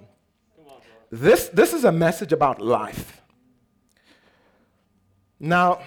this, 1.10 1.48
this 1.48 1.72
is 1.72 1.84
a 1.84 1.92
message 1.92 2.32
about 2.32 2.60
life. 2.60 3.20
Now, 5.38 5.80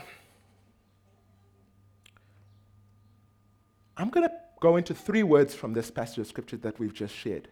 I'm 3.98 4.10
going 4.10 4.28
to 4.28 4.34
go 4.60 4.78
into 4.78 4.94
three 4.94 5.24
words 5.24 5.54
from 5.54 5.74
this 5.74 5.92
passage 5.92 6.20
of 6.20 6.28
scripture 6.28 6.58
that 6.58 6.80
we've 6.80 6.94
just 6.94 7.16
shared. 7.16 7.48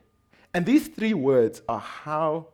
And 0.53 0.65
these 0.65 0.87
three 0.87 1.13
words 1.13 1.61
are 1.69 1.79
how 1.79 2.47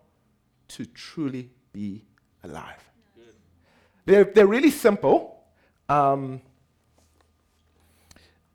to 0.69 0.85
truly 0.85 1.49
be 1.71 2.03
alive. 2.43 2.83
They're, 4.05 4.23
they're 4.23 4.47
really 4.47 4.71
simple. 4.71 5.43
Um, 5.89 6.41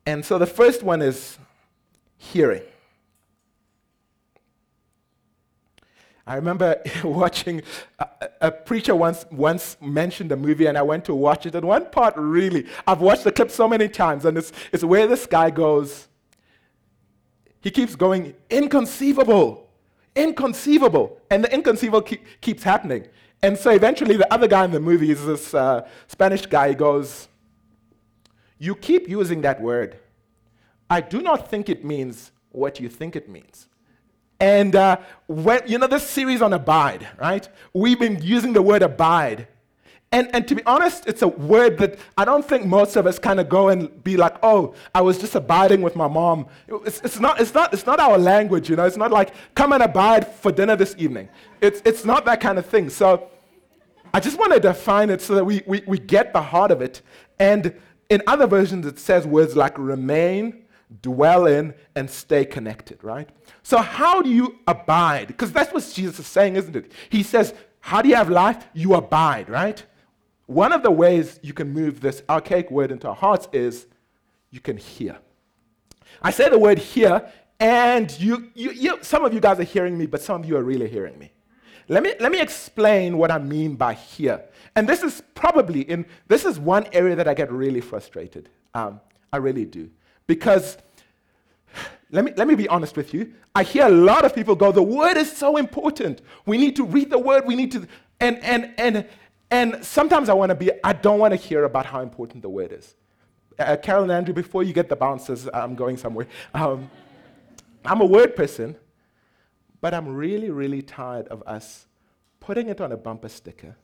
and 0.07 0.25
so 0.25 0.39
the 0.39 0.47
first 0.47 0.83
one 0.83 1.03
is 1.03 1.39
hearing. 2.17 2.63
I 6.27 6.37
remember 6.37 6.81
watching 7.05 7.63
a, 7.99 8.07
a, 8.41 8.51
preacher 8.51 8.95
once 8.95 9.27
once 9.31 9.77
mentioned 9.81 10.31
a 10.33 10.37
movie, 10.37 10.67
and 10.67 10.79
I 10.79 10.83
went 10.83 11.05
to 11.07 11.15
watch 11.15 11.47
it. 11.47 11.55
And 11.55 11.67
one 11.67 11.87
part 11.87 12.15
really, 12.17 12.67
I've 12.87 13.01
watched 13.01 13.25
the 13.25 13.33
clip 13.33 13.51
so 13.51 13.67
many 13.67 13.89
times, 13.89 14.25
and 14.25 14.39
it's, 14.39 14.53
it's 14.73 14.85
where 14.85 15.07
this 15.07 15.27
guy 15.27 15.51
goes. 15.51 16.09
He 17.61 17.71
keeps 17.71 17.95
going, 17.97 18.35
inconceivable, 18.51 19.69
inconceivable, 20.15 21.21
and 21.31 21.45
the 21.45 21.53
inconceivable 21.53 22.03
keep, 22.03 22.25
keeps 22.41 22.63
happening. 22.63 23.07
And 23.43 23.59
so 23.59 23.71
eventually, 23.71 24.17
the 24.17 24.33
other 24.33 24.47
guy 24.47 24.65
in 24.65 24.71
the 24.71 24.81
movie 24.81 25.11
is 25.11 25.25
this 25.27 25.53
uh, 25.55 25.89
Spanish 26.07 26.47
guy. 26.47 26.71
He 26.71 26.75
goes, 26.77 27.29
"You 28.67 28.75
keep 28.77 29.09
using 29.09 29.43
that 29.43 29.61
word. 29.61 29.91
I 30.89 31.01
do 31.01 31.21
not 31.21 31.51
think 31.51 31.69
it 31.69 31.85
means 31.85 32.33
what 32.51 32.81
you 32.81 32.89
think 32.89 33.17
it 33.17 33.29
means." 33.29 33.67
And 34.39 34.75
uh, 34.75 34.97
when, 35.27 35.61
you 35.67 35.79
know, 35.79 35.87
this 35.87 36.07
series 36.07 36.43
on 36.43 36.53
abide, 36.53 37.07
right? 37.19 37.49
We've 37.73 37.99
been 37.99 38.21
using 38.23 38.53
the 38.53 38.63
word 38.63 38.83
abide. 38.83 39.47
And, 40.11 40.29
and 40.35 40.47
to 40.49 40.55
be 40.55 40.63
honest, 40.65 41.07
it's 41.07 41.23
a 41.23 41.29
word 41.29 41.79
that 41.79 41.99
I 42.19 42.25
don't 42.25 42.45
think 42.45 42.67
most 42.67 42.97
of 42.97 43.07
us 43.07 43.19
kind 43.19 43.39
of 43.41 43.49
go 43.49 43.69
and 43.69 44.03
be 44.03 44.17
like, 44.17 44.37
oh, 44.43 44.75
I 44.95 45.01
was 45.01 45.17
just 45.19 45.35
abiding 45.37 45.81
with 45.81 45.95
my 45.95 46.09
mom. 46.09 46.49
It's, 46.69 47.01
it's, 47.03 47.21
not, 47.21 47.41
it's, 47.41 47.55
not, 47.55 47.73
it's 47.73 47.87
not 47.87 47.99
our 48.01 48.19
language, 48.19 48.69
you 48.69 48.77
know? 48.77 48.85
It's 48.85 48.97
not 48.97 49.13
like, 49.13 49.33
come 49.55 49.73
and 49.73 49.83
abide 49.83 50.27
for 50.27 50.51
dinner 50.53 50.77
this 50.77 50.95
evening. 50.99 51.29
It's, 51.61 51.81
it's 51.85 52.05
not 52.05 52.25
that 52.27 52.41
kind 52.41 52.59
of 52.59 52.67
thing. 52.67 52.91
So 52.91 53.31
I 54.13 54.21
just 54.21 54.39
want 54.39 54.53
to 54.53 54.61
define 54.61 55.09
it 55.09 55.23
so 55.23 55.37
that 55.37 55.45
we, 55.45 55.63
we, 55.67 55.83
we 55.87 55.99
get 55.99 56.33
the 56.33 56.43
heart 56.43 56.73
of 56.73 56.83
it. 56.83 57.01
And 57.39 57.75
in 58.13 58.23
other 58.27 58.47
versions, 58.47 58.87
it 58.87 58.99
says 58.99 59.27
words 59.27 59.57
like 59.57 59.79
remain, 59.79 60.65
dwell 61.01 61.47
in, 61.47 61.73
and 61.97 62.11
stay 62.11 62.45
connected, 62.45 63.03
right? 63.03 63.29
So, 63.63 63.79
how 63.79 64.21
do 64.21 64.29
you 64.29 64.59
abide? 64.67 65.29
Because 65.29 65.51
that's 65.51 65.73
what 65.73 65.91
Jesus 65.95 66.19
is 66.19 66.27
saying, 66.27 66.57
isn't 66.57 66.77
it? 66.77 66.93
He 67.09 67.23
says, 67.23 67.55
How 67.81 68.03
do 68.03 68.11
you 68.11 68.15
have 68.15 68.29
life? 68.29 68.67
You 68.75 68.95
abide, 68.95 69.49
right? 69.49 69.83
One 70.45 70.73
of 70.73 70.83
the 70.83 70.91
ways 70.91 71.41
you 71.43 71.55
can 71.55 71.73
move 71.73 72.01
this 72.01 72.23
archaic 72.29 72.71
word 72.71 72.91
into 72.91 73.09
our 73.09 73.15
hearts 73.15 73.49
is 73.51 73.87
you 74.51 74.61
can 74.61 74.77
hear. 74.77 75.17
I 76.21 76.33
say 76.33 76.51
the 76.51 76.59
word 76.59 76.79
hear, 76.79 77.33
and 77.59 78.11
you, 78.21 78.51
you, 78.55 78.73
you, 78.73 78.99
some 79.01 79.25
of 79.25 79.33
you 79.33 79.41
guys 79.41 79.59
are 79.59 79.65
hearing 79.65 79.97
me, 79.97 80.05
but 80.05 80.21
some 80.21 80.43
of 80.43 80.47
you 80.47 80.59
are 80.59 80.63
really 80.63 80.89
hearing 80.89 81.19
me. 81.19 81.33
Let 81.93 82.03
me, 82.03 82.15
let 82.21 82.33
me 82.33 82.41
explain 82.41 83.19
what 83.19 83.31
I 83.31 83.37
mean 83.37 83.75
by 83.75 83.93
here. 83.93 84.43
And 84.75 84.89
this 84.89 85.03
is 85.03 85.23
probably 85.35 85.83
in, 85.83 86.07
this 86.27 86.47
is 86.47 86.59
one 86.59 86.87
area 86.95 87.15
that 87.15 87.29
I 87.29 87.35
get 87.35 87.53
really 87.53 87.83
frustrated. 87.83 88.49
Um, 88.73 88.99
I 89.31 89.37
really 89.37 89.67
do. 89.67 89.91
Because 90.27 90.79
let 92.11 92.25
me, 92.25 92.33
let 92.35 92.49
me 92.49 92.55
be 92.55 92.67
honest 92.69 92.97
with 92.97 93.13
you. 93.13 93.35
I 93.55 93.63
hear 93.63 93.85
a 93.85 93.91
lot 93.91 94.25
of 94.25 94.35
people 94.35 94.55
go, 94.55 94.73
the 94.73 94.83
word 94.83 95.19
is 95.19 95.31
so 95.31 95.59
important. 95.59 96.23
We 96.47 96.57
need 96.57 96.77
to 96.77 96.85
read 96.85 97.11
the 97.11 97.19
word. 97.19 97.45
We 97.47 97.57
need 97.57 97.73
to, 97.73 97.87
and, 98.21 98.43
and, 98.43 98.73
and, 98.79 99.07
and 99.51 99.85
sometimes 99.85 100.31
I 100.31 100.33
want 100.33 100.49
to 100.49 100.55
be, 100.55 100.71
I 100.83 100.95
don't 100.95 101.19
want 101.19 101.33
to 101.33 101.37
hear 101.37 101.65
about 101.65 101.85
how 101.85 102.01
important 102.01 102.41
the 102.41 102.49
word 102.49 102.73
is. 102.73 102.95
Uh, 103.59 103.77
Carol 103.77 104.05
and 104.05 104.13
Andrew, 104.13 104.33
before 104.33 104.63
you 104.63 104.73
get 104.73 104.89
the 104.89 104.97
bounces, 104.97 105.47
I'm 105.53 105.75
going 105.75 105.99
somewhere. 105.99 106.27
Um, 106.55 106.91
I'm 107.85 108.01
a 108.01 108.07
word 108.07 108.35
person, 108.35 108.77
but 109.83 109.93
I'm 109.93 110.09
really, 110.09 110.49
really 110.49 110.81
tired 110.81 111.29
of 111.29 111.43
us 111.47 111.87
putting 112.41 112.71
it 112.71 112.81
on 112.81 112.91
a 112.91 112.97
bumper 112.97 113.29
sticker, 113.29 113.77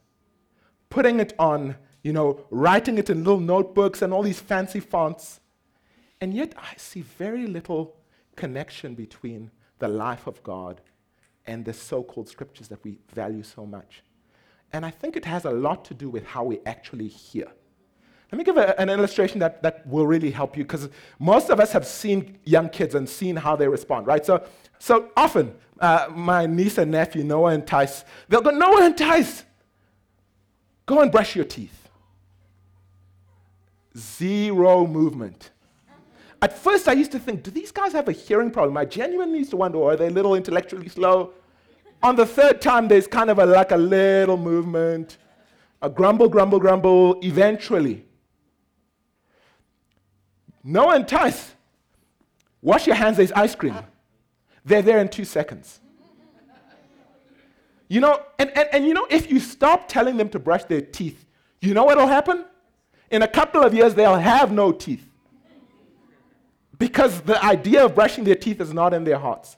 putting 0.88 1.20
it 1.20 1.34
on, 1.38 1.76
you 2.02 2.14
know, 2.14 2.46
writing 2.50 2.96
it 2.96 3.10
in 3.10 3.22
little 3.22 3.40
notebooks 3.40 4.00
and 4.00 4.14
all 4.14 4.22
these 4.22 4.40
fancy 4.40 4.80
fonts 4.80 5.40
and 6.20 6.34
yet 6.34 6.54
I 6.56 6.74
see 6.76 7.02
very 7.02 7.46
little 7.46 7.96
connection 8.36 8.94
between 8.94 9.50
the 9.78 9.88
life 9.88 10.26
of 10.26 10.42
God 10.42 10.80
and 11.46 11.64
the 11.64 11.72
so 11.72 12.02
called 12.02 12.28
scriptures 12.28 12.68
that 12.68 12.82
we 12.84 12.98
value 13.12 13.42
so 13.42 13.64
much. 13.64 14.02
And 14.72 14.84
I 14.84 14.90
think 14.90 15.16
it 15.16 15.24
has 15.24 15.44
a 15.44 15.50
lot 15.50 15.84
to 15.86 15.94
do 15.94 16.10
with 16.10 16.26
how 16.26 16.44
we 16.44 16.60
actually 16.66 17.08
hear. 17.08 17.46
Let 18.30 18.38
me 18.38 18.44
give 18.44 18.56
a, 18.58 18.78
an 18.78 18.90
illustration 18.90 19.38
that, 19.40 19.62
that 19.62 19.86
will 19.86 20.06
really 20.06 20.30
help 20.30 20.56
you 20.56 20.64
because 20.64 20.88
most 21.18 21.48
of 21.48 21.60
us 21.60 21.72
have 21.72 21.86
seen 21.86 22.38
young 22.44 22.68
kids 22.68 22.94
and 22.94 23.08
seen 23.08 23.36
how 23.36 23.56
they 23.56 23.68
respond, 23.68 24.06
right? 24.06 24.24
So, 24.24 24.44
so 24.78 25.10
often, 25.16 25.54
uh, 25.80 26.08
my 26.10 26.46
niece 26.46 26.76
and 26.78 26.90
nephew, 26.90 27.24
Noah 27.24 27.52
and 27.52 27.66
Tice, 27.66 28.04
they'll 28.28 28.42
go, 28.42 28.50
Noah 28.50 28.84
and 28.84 28.98
Tice, 28.98 29.44
go 30.84 31.00
and 31.00 31.10
brush 31.10 31.34
your 31.34 31.46
teeth. 31.46 31.88
Zero 33.96 34.86
movement. 34.86 35.50
At 36.40 36.56
first, 36.56 36.86
I 36.86 36.92
used 36.92 37.12
to 37.12 37.18
think, 37.18 37.42
do 37.42 37.50
these 37.50 37.72
guys 37.72 37.92
have 37.92 38.08
a 38.08 38.12
hearing 38.12 38.50
problem? 38.50 38.76
I 38.76 38.84
genuinely 38.84 39.38
used 39.38 39.50
to 39.50 39.56
wonder, 39.56 39.82
are 39.82 39.96
they 39.96 40.06
a 40.06 40.10
little 40.10 40.34
intellectually 40.34 40.88
slow? 40.88 41.32
On 42.02 42.14
the 42.14 42.26
third 42.26 42.60
time, 42.60 42.86
there's 42.86 43.08
kind 43.08 43.30
of 43.30 43.38
a, 43.38 43.46
like 43.46 43.72
a 43.72 43.76
little 43.76 44.36
movement, 44.36 45.16
a 45.82 45.90
grumble, 45.90 46.28
grumble, 46.28 46.60
grumble, 46.60 47.18
eventually. 47.22 48.04
Noah 50.62 50.96
and 50.96 51.08
Tice. 51.08 51.52
Wash 52.60 52.86
your 52.86 52.96
hands, 52.96 53.16
there's 53.16 53.32
ice 53.32 53.54
cream. 53.54 53.76
They're 54.64 54.82
there 54.82 54.98
in 54.98 55.08
two 55.08 55.24
seconds. 55.24 55.80
You 57.88 58.00
know, 58.00 58.22
and, 58.38 58.50
and, 58.56 58.68
and 58.72 58.86
you 58.86 58.92
know, 58.92 59.06
if 59.08 59.30
you 59.30 59.40
stop 59.40 59.88
telling 59.88 60.16
them 60.16 60.28
to 60.30 60.38
brush 60.38 60.64
their 60.64 60.82
teeth, 60.82 61.24
you 61.60 61.72
know 61.72 61.84
what'll 61.84 62.06
happen? 62.06 62.44
In 63.10 63.22
a 63.22 63.28
couple 63.28 63.62
of 63.62 63.72
years, 63.72 63.94
they'll 63.94 64.16
have 64.16 64.52
no 64.52 64.72
teeth 64.72 65.08
because 66.78 67.20
the 67.22 67.42
idea 67.42 67.84
of 67.84 67.94
brushing 67.94 68.24
their 68.24 68.34
teeth 68.34 68.60
is 68.60 68.72
not 68.72 68.94
in 68.94 69.04
their 69.04 69.18
hearts. 69.18 69.56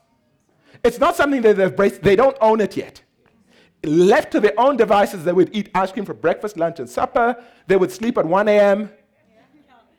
It's 0.83 0.99
not 0.99 1.15
something 1.15 1.41
that 1.41 1.57
they've 1.57 1.69
embraced, 1.69 2.01
they 2.01 2.15
don't 2.15 2.37
own 2.41 2.61
it 2.61 2.75
yet. 2.75 3.01
Left 3.83 4.31
to 4.31 4.39
their 4.39 4.59
own 4.59 4.77
devices, 4.77 5.23
they 5.23 5.33
would 5.33 5.55
eat 5.55 5.69
ice 5.73 5.91
cream 5.91 6.05
for 6.05 6.13
breakfast, 6.13 6.57
lunch, 6.57 6.79
and 6.79 6.89
supper. 6.89 7.35
They 7.67 7.75
would 7.75 7.91
sleep 7.91 8.17
at 8.17 8.25
1 8.25 8.47
a.m. 8.47 8.91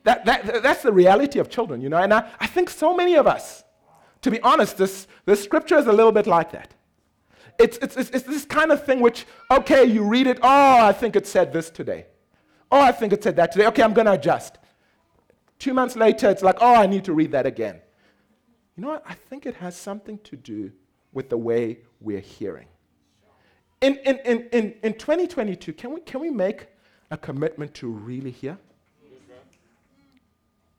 That, 0.05 0.25
that, 0.25 0.63
that's 0.63 0.83
the 0.83 0.93
reality 0.93 1.39
of 1.39 1.49
children, 1.49 1.81
you 1.81 1.89
know. 1.89 1.99
And 1.99 2.13
I, 2.13 2.29
I 2.41 2.47
think 2.47 2.71
so 2.71 2.95
many 2.95 3.15
of 3.15 3.27
us, 3.27 3.65
to 4.23 4.31
be 4.31 4.41
honest, 4.41 4.77
this, 4.77 5.07
this 5.25 5.43
scripture 5.43 5.77
is 5.77 5.87
a 5.87 5.93
little 5.93 6.13
bit 6.13 6.27
like 6.27 6.51
that. 6.53 6.75
It's, 7.59 7.77
it's, 7.79 7.97
it's, 7.97 8.11
it's 8.11 8.27
this 8.27 8.45
kind 8.45 8.73
of 8.73 8.85
thing 8.85 9.01
which, 9.01 9.27
okay, 9.51 9.85
you 9.85 10.03
read 10.03 10.27
it, 10.27 10.39
oh, 10.43 10.87
I 10.87 10.93
think 10.93 11.17
it 11.17 11.27
said 11.27 11.53
this 11.53 11.71
today. 11.71 12.07
Oh, 12.71 12.81
I 12.81 12.91
think 12.91 13.13
it 13.13 13.23
said 13.23 13.37
that 13.37 13.53
today. 13.53 13.67
Okay, 13.67 13.83
I'm 13.83 13.93
going 13.93 14.07
to 14.07 14.13
adjust. 14.13 14.59
Two 15.59 15.75
months 15.75 15.95
later, 15.95 16.29
it's 16.31 16.43
like, 16.43 16.57
oh, 16.61 16.75
I 16.75 16.87
need 16.87 17.05
to 17.05 17.13
read 17.13 17.31
that 17.33 17.47
again. 17.47 17.81
You 18.77 18.83
know 18.83 18.89
what? 18.89 19.05
I 19.07 19.15
think 19.15 19.47
it 19.47 19.55
has 19.57 19.77
something 19.77 20.19
to 20.25 20.37
do 20.37 20.73
with 21.13 21.29
the 21.29 21.37
way 21.37 21.81
we're 22.01 22.21
hearing. 22.21 22.67
In, 23.83 23.97
in, 23.99 24.19
in, 24.25 24.49
in, 24.53 24.75
in 24.83 24.95
2022, 24.95 25.73
can 25.75 25.93
we, 25.93 26.01
can 26.01 26.21
we 26.21 26.31
make 26.31 26.69
a 27.11 27.17
commitment 27.17 27.75
to 27.75 27.89
really 27.89 28.31
hear? 28.31 28.57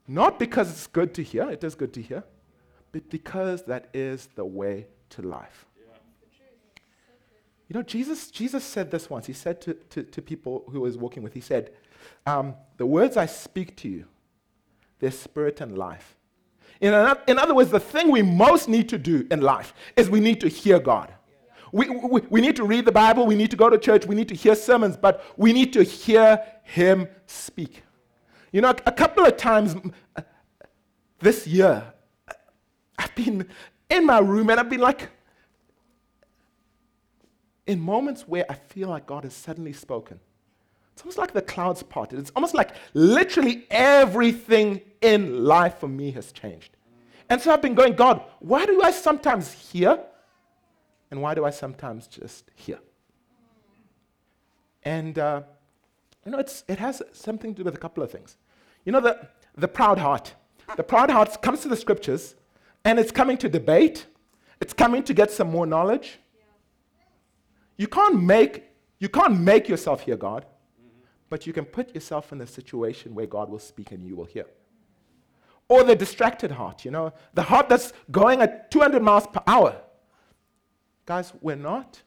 Not 0.06 0.38
because 0.38 0.70
it's 0.70 0.86
good 0.86 1.14
to 1.14 1.22
hear, 1.22 1.50
it 1.50 1.64
is 1.64 1.74
good 1.74 1.92
to 1.94 2.02
hear, 2.02 2.24
but 2.92 3.08
because 3.10 3.64
that 3.64 3.88
is 3.94 4.28
the 4.34 4.44
way 4.44 4.86
to 5.10 5.22
life. 5.22 5.66
You 7.68 7.74
know, 7.74 7.82
Jesus, 7.82 8.30
Jesus 8.30 8.62
said 8.62 8.90
this 8.90 9.08
once. 9.08 9.26
He 9.26 9.32
said 9.32 9.60
to, 9.62 9.74
to, 9.74 10.02
to 10.02 10.22
people 10.22 10.64
who 10.66 10.72
he 10.72 10.78
was 10.78 10.98
walking 10.98 11.22
with, 11.22 11.32
He 11.32 11.40
said, 11.40 11.70
um, 12.26 12.54
The 12.76 12.86
words 12.86 13.16
I 13.16 13.26
speak 13.26 13.74
to 13.76 13.88
you, 13.88 14.04
they're 14.98 15.10
spirit 15.10 15.60
and 15.60 15.76
life. 15.78 16.16
In, 16.80 16.92
in 17.26 17.38
other 17.38 17.54
words, 17.54 17.70
the 17.70 17.80
thing 17.80 18.10
we 18.10 18.20
most 18.20 18.68
need 18.68 18.88
to 18.90 18.98
do 18.98 19.26
in 19.30 19.40
life 19.40 19.72
is 19.96 20.10
we 20.10 20.20
need 20.20 20.40
to 20.42 20.48
hear 20.48 20.78
God. 20.78 21.14
We, 21.72 21.88
we, 21.88 22.20
we 22.28 22.40
need 22.40 22.56
to 22.56 22.64
read 22.64 22.84
the 22.84 22.92
Bible, 22.92 23.26
we 23.26 23.34
need 23.34 23.50
to 23.50 23.56
go 23.56 23.70
to 23.70 23.78
church, 23.78 24.06
we 24.06 24.14
need 24.14 24.28
to 24.28 24.34
hear 24.34 24.54
sermons, 24.54 24.96
but 24.96 25.24
we 25.36 25.52
need 25.52 25.72
to 25.72 25.82
hear 25.82 26.44
Him 26.62 27.08
speak. 27.26 27.82
You 28.54 28.60
know, 28.60 28.72
a 28.86 28.92
couple 28.92 29.26
of 29.26 29.36
times 29.36 29.74
this 31.18 31.44
year, 31.44 31.82
I've 32.96 33.12
been 33.16 33.48
in 33.90 34.06
my 34.06 34.20
room 34.20 34.48
and 34.48 34.60
I've 34.60 34.70
been 34.70 34.80
like, 34.80 35.08
in 37.66 37.80
moments 37.80 38.28
where 38.28 38.46
I 38.48 38.54
feel 38.54 38.90
like 38.90 39.06
God 39.06 39.24
has 39.24 39.34
suddenly 39.34 39.72
spoken. 39.72 40.20
It's 40.92 41.02
almost 41.02 41.18
like 41.18 41.32
the 41.32 41.42
clouds 41.42 41.82
parted. 41.82 42.20
It's 42.20 42.30
almost 42.36 42.54
like 42.54 42.70
literally 42.92 43.66
everything 43.72 44.82
in 45.00 45.44
life 45.44 45.78
for 45.80 45.88
me 45.88 46.12
has 46.12 46.30
changed. 46.30 46.76
And 47.28 47.40
so 47.40 47.52
I've 47.52 47.60
been 47.60 47.74
going, 47.74 47.94
God, 47.94 48.22
why 48.38 48.66
do 48.66 48.80
I 48.82 48.92
sometimes 48.92 49.50
hear? 49.50 49.98
And 51.10 51.20
why 51.20 51.34
do 51.34 51.44
I 51.44 51.50
sometimes 51.50 52.06
just 52.06 52.48
hear? 52.54 52.78
And, 54.84 55.18
uh, 55.18 55.42
you 56.24 56.30
know, 56.30 56.38
it 56.38 56.78
has 56.78 57.02
something 57.12 57.52
to 57.52 57.58
do 57.58 57.64
with 57.64 57.74
a 57.74 57.78
couple 57.78 58.04
of 58.04 58.12
things. 58.12 58.36
You 58.84 58.92
know, 58.92 59.00
the, 59.00 59.28
the 59.56 59.68
proud 59.68 59.98
heart. 59.98 60.34
The 60.76 60.82
proud 60.82 61.10
heart 61.10 61.40
comes 61.42 61.60
to 61.60 61.68
the 61.68 61.76
scriptures 61.76 62.34
and 62.84 62.98
it's 62.98 63.10
coming 63.10 63.36
to 63.38 63.48
debate, 63.48 64.06
it's 64.60 64.72
coming 64.72 65.02
to 65.04 65.14
get 65.14 65.30
some 65.30 65.50
more 65.50 65.66
knowledge. 65.66 66.18
You 67.76 67.88
can't 67.88 68.22
make, 68.22 68.64
you 68.98 69.08
can't 69.08 69.40
make 69.40 69.68
yourself 69.68 70.02
hear 70.02 70.16
God, 70.16 70.46
but 71.28 71.46
you 71.46 71.52
can 71.52 71.64
put 71.64 71.94
yourself 71.94 72.32
in 72.32 72.40
a 72.40 72.46
situation 72.46 73.14
where 73.14 73.26
God 73.26 73.50
will 73.50 73.58
speak 73.58 73.90
and 73.92 74.06
you 74.06 74.16
will 74.16 74.26
hear. 74.26 74.46
Or 75.68 75.82
the 75.82 75.96
distracted 75.96 76.50
heart, 76.50 76.84
you 76.84 76.90
know, 76.90 77.12
the 77.32 77.42
heart 77.42 77.68
that's 77.68 77.92
going 78.10 78.42
at 78.42 78.70
200 78.70 79.02
miles 79.02 79.26
per 79.26 79.40
hour. 79.46 79.76
Guys, 81.06 81.32
we're 81.40 81.56
not 81.56 82.02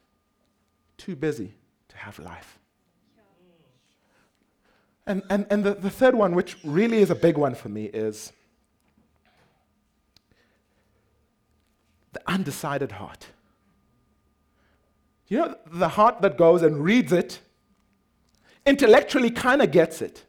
too 0.98 1.16
busy 1.16 1.56
to 1.90 1.98
have 1.98 2.20
life. 2.20 2.60
And, 5.08 5.24
and, 5.30 5.48
and 5.50 5.64
the, 5.64 5.74
the 5.74 5.90
third 5.90 6.16
one, 6.16 6.36
which 6.36 6.58
really 6.66 6.98
is 6.98 7.10
a 7.10 7.16
big 7.16 7.38
one 7.38 7.56
for 7.56 7.70
me, 7.70 7.86
is 7.86 8.34
the 12.12 12.22
undecided 12.28 12.92
heart. 12.92 13.28
You 15.30 15.38
know, 15.38 15.56
the 15.66 15.88
heart 15.88 16.22
that 16.22 16.38
goes 16.38 16.62
and 16.62 16.84
reads 16.84 17.14
it, 17.14 17.40
intellectually 18.66 19.32
kind 19.32 19.62
of 19.62 19.72
gets 19.72 20.02
it, 20.02 20.26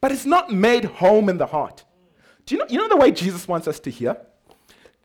but 0.00 0.10
it's 0.10 0.26
not 0.26 0.52
made 0.52 0.84
home 0.84 1.28
in 1.28 1.38
the 1.38 1.46
heart. 1.46 1.84
Do 2.46 2.56
you 2.56 2.58
know, 2.58 2.66
you 2.68 2.78
know 2.78 2.88
the 2.88 2.96
way 2.96 3.12
Jesus 3.12 3.46
wants 3.46 3.68
us 3.68 3.78
to 3.80 3.90
hear? 3.90 4.16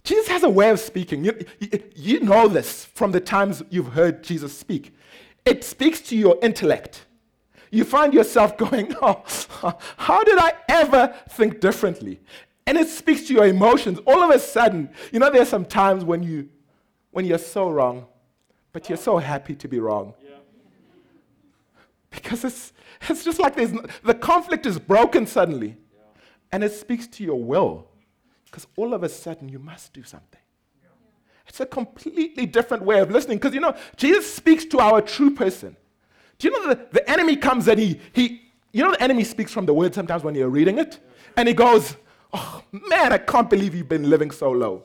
Jesus 0.03 0.27
has 0.29 0.43
a 0.43 0.49
way 0.49 0.69
of 0.69 0.79
speaking. 0.79 1.23
You, 1.23 1.45
you, 1.59 1.83
you 1.95 2.19
know 2.21 2.47
this 2.47 2.85
from 2.85 3.11
the 3.11 3.19
times 3.19 3.63
you've 3.69 3.93
heard 3.93 4.23
Jesus 4.23 4.57
speak. 4.57 4.95
It 5.45 5.63
speaks 5.63 6.01
to 6.01 6.15
your 6.15 6.37
intellect. 6.41 7.05
You 7.71 7.83
find 7.83 8.13
yourself 8.13 8.57
going, 8.65 8.95
Oh, 9.01 9.23
how 9.97 10.23
did 10.23 10.37
I 10.37 10.53
ever 10.69 11.15
think 11.29 11.59
differently? 11.59 12.19
And 12.67 12.77
it 12.77 12.87
speaks 12.87 13.27
to 13.27 13.33
your 13.33 13.45
emotions. 13.45 13.99
All 14.07 14.23
of 14.23 14.31
a 14.31 14.39
sudden, 14.39 14.89
you 15.11 15.19
know, 15.19 15.29
there's 15.29 15.49
some 15.49 15.65
times 15.65 16.03
when, 16.03 16.23
you, 16.23 16.49
when 17.11 17.25
you're 17.25 17.37
so 17.37 17.69
wrong, 17.69 18.07
but 18.73 18.89
you're 18.89 18.97
so 18.97 19.17
happy 19.17 19.55
to 19.55 19.67
be 19.67 19.79
wrong. 19.79 20.13
Yeah. 20.23 20.31
Because 22.09 22.43
it's, 22.43 22.73
it's 23.07 23.23
just 23.23 23.39
like 23.39 23.55
there's, 23.55 23.73
the 24.03 24.15
conflict 24.15 24.65
is 24.65 24.79
broken 24.79 25.27
suddenly. 25.27 25.77
Yeah. 25.93 26.01
And 26.51 26.63
it 26.63 26.71
speaks 26.71 27.05
to 27.07 27.23
your 27.23 27.41
will. 27.41 27.87
Because 28.45 28.65
all 28.77 28.93
of 28.93 29.03
a 29.03 29.09
sudden, 29.09 29.49
you 29.49 29.59
must 29.59 29.93
do 29.93 30.03
something. 30.03 30.39
It's 31.47 31.59
a 31.59 31.65
completely 31.65 32.45
different 32.45 32.83
way 32.83 32.99
of 32.99 33.11
listening. 33.11 33.37
Because, 33.37 33.53
you 33.53 33.59
know, 33.59 33.75
Jesus 33.95 34.33
speaks 34.33 34.65
to 34.65 34.79
our 34.79 35.01
true 35.01 35.33
person. 35.33 35.77
Do 36.37 36.47
you 36.47 36.53
know 36.53 36.73
the, 36.73 36.87
the 36.91 37.09
enemy 37.09 37.35
comes 37.35 37.67
and 37.67 37.79
he, 37.79 37.99
he, 38.13 38.41
you 38.71 38.83
know, 38.83 38.91
the 38.91 39.01
enemy 39.01 39.23
speaks 39.23 39.51
from 39.51 39.65
the 39.65 39.73
word 39.73 39.93
sometimes 39.93 40.23
when 40.23 40.35
you're 40.35 40.49
reading 40.49 40.77
it? 40.77 40.99
And 41.37 41.47
he 41.47 41.53
goes, 41.53 41.95
Oh, 42.33 42.61
man, 42.71 43.13
I 43.13 43.17
can't 43.17 43.49
believe 43.49 43.73
you've 43.73 43.87
been 43.87 44.09
living 44.09 44.31
so 44.31 44.51
low. 44.51 44.83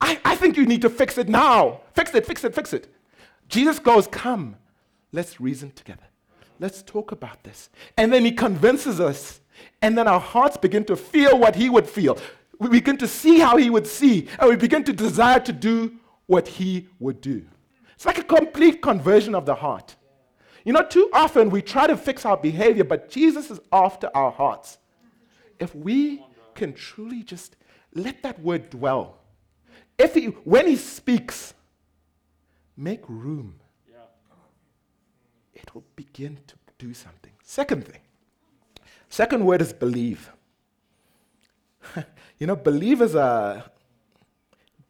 I, 0.00 0.20
I 0.24 0.36
think 0.36 0.56
you 0.56 0.66
need 0.66 0.82
to 0.82 0.90
fix 0.90 1.16
it 1.16 1.28
now. 1.28 1.80
Fix 1.94 2.14
it, 2.14 2.26
fix 2.26 2.44
it, 2.44 2.54
fix 2.54 2.72
it. 2.72 2.92
Jesus 3.48 3.78
goes, 3.78 4.06
Come, 4.06 4.56
let's 5.12 5.40
reason 5.40 5.70
together. 5.72 6.02
Let's 6.60 6.82
talk 6.82 7.12
about 7.12 7.42
this. 7.42 7.70
And 7.96 8.12
then 8.12 8.24
he 8.24 8.32
convinces 8.32 9.00
us. 9.00 9.40
And 9.80 9.96
then 9.96 10.08
our 10.08 10.20
hearts 10.20 10.56
begin 10.56 10.84
to 10.86 10.96
feel 10.96 11.38
what 11.38 11.56
he 11.56 11.70
would 11.70 11.88
feel. 11.88 12.18
We 12.58 12.68
begin 12.68 12.96
to 12.98 13.08
see 13.08 13.38
how 13.38 13.56
he 13.56 13.70
would 13.70 13.86
see. 13.86 14.28
And 14.38 14.50
we 14.50 14.56
begin 14.56 14.84
to 14.84 14.92
desire 14.92 15.40
to 15.40 15.52
do 15.52 15.94
what 16.26 16.46
he 16.46 16.88
would 16.98 17.20
do. 17.20 17.44
It's 18.02 18.06
like 18.08 18.18
a 18.18 18.24
complete 18.24 18.82
conversion 18.82 19.32
of 19.32 19.46
the 19.46 19.54
heart. 19.54 19.94
You 20.64 20.72
know, 20.72 20.82
too 20.82 21.08
often 21.12 21.50
we 21.50 21.62
try 21.62 21.86
to 21.86 21.96
fix 21.96 22.26
our 22.26 22.36
behavior, 22.36 22.82
but 22.82 23.08
Jesus 23.08 23.48
is 23.48 23.60
after 23.70 24.10
our 24.12 24.32
hearts. 24.32 24.78
If 25.60 25.72
we 25.72 26.20
can 26.56 26.72
truly 26.72 27.22
just 27.22 27.54
let 27.94 28.24
that 28.24 28.40
word 28.40 28.70
dwell, 28.70 29.18
if 29.96 30.14
he, 30.14 30.24
when 30.24 30.66
he 30.66 30.74
speaks, 30.74 31.54
make 32.76 33.08
room, 33.08 33.60
it 35.54 35.72
will 35.72 35.84
begin 35.94 36.40
to 36.48 36.56
do 36.78 36.92
something. 36.94 37.30
Second 37.44 37.86
thing, 37.86 38.00
second 39.10 39.44
word 39.46 39.62
is 39.62 39.72
believe. 39.72 40.28
you 42.38 42.48
know, 42.48 42.56
believe 42.56 43.00
is 43.00 43.14
a, 43.14 43.70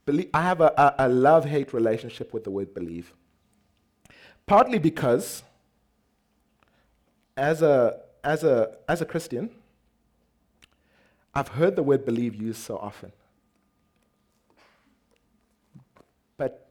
believe, 0.05 0.31
I 0.35 0.43
have 0.43 0.61
a, 0.61 0.73
a, 0.77 1.07
a 1.07 1.09
love 1.09 1.45
hate 1.45 1.73
relationship 1.73 2.33
with 2.33 2.45
the 2.45 2.51
word 2.51 2.75
believe. 2.75 3.12
Partly 4.47 4.79
because, 4.79 5.43
as 7.37 7.62
a, 7.62 8.01
as 8.25 8.45
a, 8.45 8.77
as 8.88 9.01
a 9.01 9.07
Christian, 9.07 9.51
I've 11.35 11.49
heard 11.49 11.77
the 11.77 11.83
word 11.83 12.05
believe 12.05 12.35
used 12.35 12.61
so 12.61 12.77
often. 12.77 13.12
But 16.37 16.69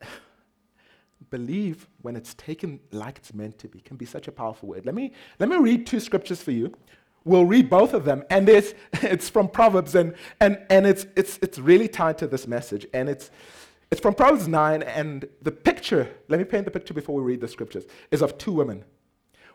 believe, 1.30 1.86
when 2.02 2.16
it's 2.16 2.34
taken 2.34 2.80
like 2.90 3.18
it's 3.18 3.34
meant 3.34 3.58
to 3.58 3.68
be, 3.68 3.80
can 3.80 3.96
be 3.96 4.06
such 4.06 4.28
a 4.28 4.32
powerful 4.32 4.70
word. 4.70 4.86
Let 4.86 4.94
me, 4.94 5.12
let 5.38 5.48
me 5.48 5.56
read 5.56 5.86
two 5.86 6.00
scriptures 6.00 6.40
for 6.40 6.52
you. 6.52 6.72
We'll 7.28 7.44
read 7.44 7.68
both 7.68 7.92
of 7.92 8.06
them, 8.06 8.24
and 8.30 8.48
it's, 8.48 8.72
it's 9.02 9.28
from 9.28 9.48
Proverbs, 9.48 9.94
and, 9.94 10.14
and, 10.40 10.58
and 10.70 10.86
it's, 10.86 11.06
it's, 11.14 11.38
it's 11.42 11.58
really 11.58 11.86
tied 11.86 12.16
to 12.18 12.26
this 12.26 12.46
message. 12.46 12.86
And 12.94 13.08
it's, 13.08 13.30
it's 13.90 14.00
from 14.00 14.14
Proverbs 14.14 14.48
9, 14.48 14.82
and 14.82 15.28
the 15.42 15.52
picture, 15.52 16.08
let 16.28 16.38
me 16.38 16.44
paint 16.44 16.64
the 16.64 16.70
picture 16.70 16.94
before 16.94 17.14
we 17.14 17.22
read 17.22 17.40
the 17.40 17.48
scriptures, 17.48 17.84
is 18.10 18.22
of 18.22 18.38
two 18.38 18.52
women. 18.52 18.84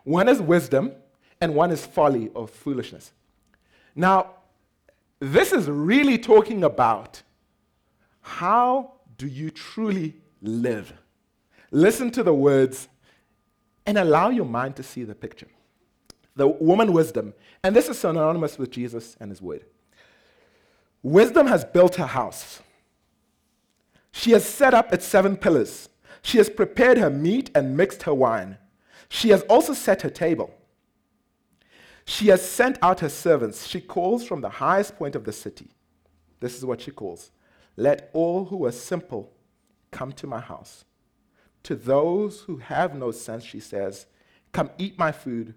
One 0.04 0.28
is 0.28 0.40
wisdom, 0.40 0.92
and 1.40 1.54
one 1.54 1.72
is 1.72 1.84
folly 1.84 2.30
or 2.34 2.46
foolishness. 2.46 3.12
Now, 3.96 4.30
this 5.18 5.52
is 5.52 5.68
really 5.68 6.16
talking 6.16 6.62
about 6.62 7.22
how 8.20 8.92
do 9.18 9.26
you 9.26 9.50
truly 9.50 10.14
live? 10.40 10.92
Listen 11.70 12.10
to 12.12 12.22
the 12.22 12.34
words 12.34 12.88
and 13.84 13.98
allow 13.98 14.30
your 14.30 14.44
mind 14.44 14.76
to 14.76 14.82
see 14.82 15.02
the 15.02 15.14
picture. 15.14 15.48
The 16.36 16.48
woman 16.48 16.92
wisdom, 16.92 17.34
and 17.62 17.74
this 17.74 17.88
is 17.88 17.98
synonymous 17.98 18.58
with 18.58 18.70
Jesus 18.70 19.16
and 19.20 19.30
his 19.30 19.40
word. 19.40 19.64
Wisdom 21.02 21.46
has 21.46 21.64
built 21.64 21.96
her 21.96 22.06
house. 22.06 22.60
She 24.10 24.32
has 24.32 24.44
set 24.44 24.74
up 24.74 24.92
its 24.92 25.04
seven 25.04 25.36
pillars. 25.36 25.88
She 26.22 26.38
has 26.38 26.48
prepared 26.48 26.98
her 26.98 27.10
meat 27.10 27.50
and 27.54 27.76
mixed 27.76 28.04
her 28.04 28.14
wine. 28.14 28.58
She 29.08 29.28
has 29.28 29.42
also 29.42 29.74
set 29.74 30.02
her 30.02 30.10
table. 30.10 30.52
She 32.04 32.28
has 32.28 32.42
sent 32.42 32.78
out 32.82 33.00
her 33.00 33.08
servants. 33.08 33.66
She 33.66 33.80
calls 33.80 34.24
from 34.24 34.40
the 34.40 34.48
highest 34.48 34.96
point 34.96 35.14
of 35.14 35.24
the 35.24 35.32
city. 35.32 35.70
This 36.40 36.56
is 36.56 36.64
what 36.64 36.80
she 36.80 36.90
calls 36.90 37.30
Let 37.76 38.10
all 38.12 38.46
who 38.46 38.64
are 38.64 38.72
simple 38.72 39.32
come 39.90 40.12
to 40.12 40.26
my 40.26 40.40
house. 40.40 40.84
To 41.64 41.74
those 41.74 42.40
who 42.42 42.58
have 42.58 42.94
no 42.94 43.10
sense, 43.10 43.44
she 43.44 43.60
says, 43.60 44.06
Come 44.52 44.70
eat 44.76 44.98
my 44.98 45.12
food 45.12 45.54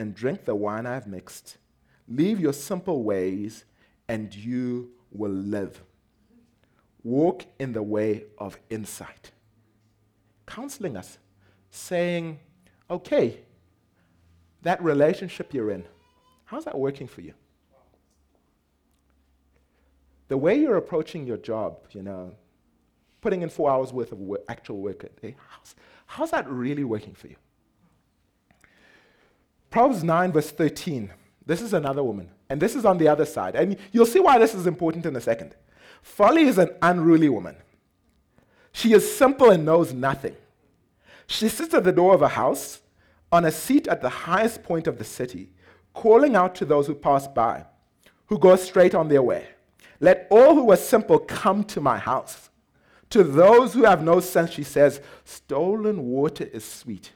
and 0.00 0.14
drink 0.14 0.46
the 0.46 0.54
wine 0.54 0.86
I 0.86 0.94
have 0.94 1.06
mixed. 1.06 1.58
Leave 2.08 2.40
your 2.40 2.54
simple 2.54 3.02
ways, 3.02 3.66
and 4.08 4.34
you 4.34 4.92
will 5.12 5.30
live. 5.30 5.82
Walk 7.04 7.44
in 7.58 7.74
the 7.74 7.82
way 7.82 8.24
of 8.38 8.58
insight. 8.70 9.30
Counseling 10.46 10.96
us, 10.96 11.18
saying, 11.70 12.38
Okay, 12.90 13.40
that 14.62 14.82
relationship 14.82 15.52
you're 15.52 15.70
in, 15.70 15.84
how's 16.46 16.64
that 16.64 16.78
working 16.78 17.06
for 17.06 17.20
you? 17.20 17.34
The 20.28 20.38
way 20.38 20.58
you're 20.58 20.78
approaching 20.78 21.26
your 21.26 21.36
job, 21.36 21.76
you 21.90 22.02
know, 22.02 22.32
putting 23.20 23.42
in 23.42 23.50
four 23.50 23.70
hours 23.70 23.92
worth 23.92 24.12
of 24.12 24.20
work, 24.20 24.40
actual 24.48 24.78
work. 24.78 25.04
How's, 25.22 25.74
how's 26.06 26.30
that 26.30 26.48
really 26.48 26.84
working 26.84 27.12
for 27.12 27.26
you? 27.26 27.36
Proverbs 29.70 30.02
9, 30.02 30.32
verse 30.32 30.50
13. 30.50 31.10
This 31.46 31.62
is 31.62 31.72
another 31.72 32.02
woman, 32.02 32.28
and 32.48 32.60
this 32.60 32.74
is 32.74 32.84
on 32.84 32.98
the 32.98 33.08
other 33.08 33.24
side. 33.24 33.54
And 33.54 33.76
you'll 33.92 34.06
see 34.06 34.20
why 34.20 34.38
this 34.38 34.54
is 34.54 34.66
important 34.66 35.06
in 35.06 35.16
a 35.16 35.20
second. 35.20 35.54
Folly 36.02 36.42
is 36.42 36.58
an 36.58 36.70
unruly 36.82 37.28
woman. 37.28 37.56
She 38.72 38.92
is 38.92 39.16
simple 39.16 39.50
and 39.50 39.64
knows 39.64 39.92
nothing. 39.92 40.36
She 41.26 41.48
sits 41.48 41.74
at 41.74 41.84
the 41.84 41.92
door 41.92 42.14
of 42.14 42.22
a 42.22 42.28
house, 42.28 42.80
on 43.32 43.44
a 43.44 43.52
seat 43.52 43.86
at 43.86 44.02
the 44.02 44.08
highest 44.08 44.62
point 44.62 44.86
of 44.86 44.98
the 44.98 45.04
city, 45.04 45.50
calling 45.94 46.34
out 46.34 46.54
to 46.56 46.64
those 46.64 46.86
who 46.86 46.94
pass 46.94 47.28
by, 47.28 47.64
who 48.26 48.38
go 48.38 48.56
straight 48.56 48.94
on 48.94 49.08
their 49.08 49.22
way. 49.22 49.46
Let 50.00 50.26
all 50.30 50.54
who 50.54 50.72
are 50.72 50.76
simple 50.76 51.18
come 51.18 51.62
to 51.64 51.80
my 51.80 51.98
house. 51.98 52.50
To 53.10 53.22
those 53.22 53.74
who 53.74 53.84
have 53.84 54.02
no 54.02 54.20
sense, 54.20 54.52
she 54.52 54.64
says, 54.64 55.00
stolen 55.24 56.06
water 56.06 56.44
is 56.44 56.64
sweet. 56.64 57.12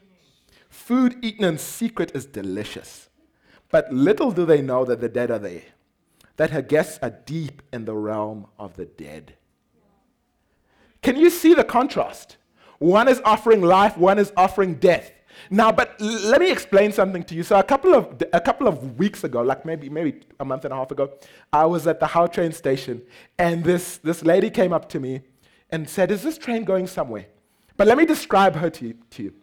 Food 0.85 1.17
eaten 1.23 1.47
in 1.47 1.57
secret 1.57 2.13
is 2.15 2.27
delicious. 2.27 3.09
But 3.71 3.91
little 3.91 4.31
do 4.31 4.45
they 4.45 4.61
know 4.61 4.85
that 4.85 5.01
the 5.01 5.09
dead 5.09 5.31
are 5.31 5.39
there, 5.39 5.63
that 6.37 6.51
her 6.51 6.61
guests 6.61 6.99
are 7.01 7.09
deep 7.09 7.63
in 7.73 7.87
the 7.87 7.95
realm 7.95 8.49
of 8.59 8.77
the 8.77 8.85
dead. 8.85 9.33
Can 11.01 11.17
you 11.17 11.31
see 11.31 11.55
the 11.55 11.65
contrast? 11.65 12.37
One 12.81 13.09
is 13.09 13.23
offering 13.25 13.63
life, 13.63 13.97
one 13.97 14.19
is 14.19 14.31
offering 14.37 14.75
death. 14.75 15.11
Now, 15.49 15.73
but 15.73 15.99
let 16.03 16.39
me 16.39 16.53
explain 16.53 16.93
something 16.93 17.23
to 17.25 17.35
you. 17.35 17.45
So 17.45 17.59
a 17.59 17.63
couple 17.63 17.95
of 17.95 18.23
a 18.35 18.41
couple 18.43 18.69
of 18.69 18.99
weeks 18.99 19.25
ago, 19.25 19.41
like 19.41 19.65
maybe 19.65 19.89
maybe 19.89 20.21
a 20.39 20.45
month 20.45 20.67
and 20.67 20.75
a 20.75 20.77
half 20.77 20.91
ago, 20.91 21.15
I 21.51 21.65
was 21.65 21.87
at 21.87 21.99
the 21.99 22.09
How 22.09 22.27
train 22.27 22.53
station, 22.53 23.01
and 23.39 23.65
this 23.65 23.97
this 23.97 24.23
lady 24.23 24.51
came 24.51 24.75
up 24.75 24.91
to 24.91 25.01
me 25.01 25.23
and 25.71 25.89
said, 25.89 26.11
"Is 26.11 26.23
this 26.23 26.37
train 26.37 26.65
going 26.65 26.87
somewhere?" 26.87 27.25
But 27.79 27.87
let 27.87 27.97
me 27.97 28.05
describe 28.05 28.55
her 28.57 28.69
to 28.69 28.89
you. 28.89 28.95
To 29.13 29.23
you. 29.23 29.35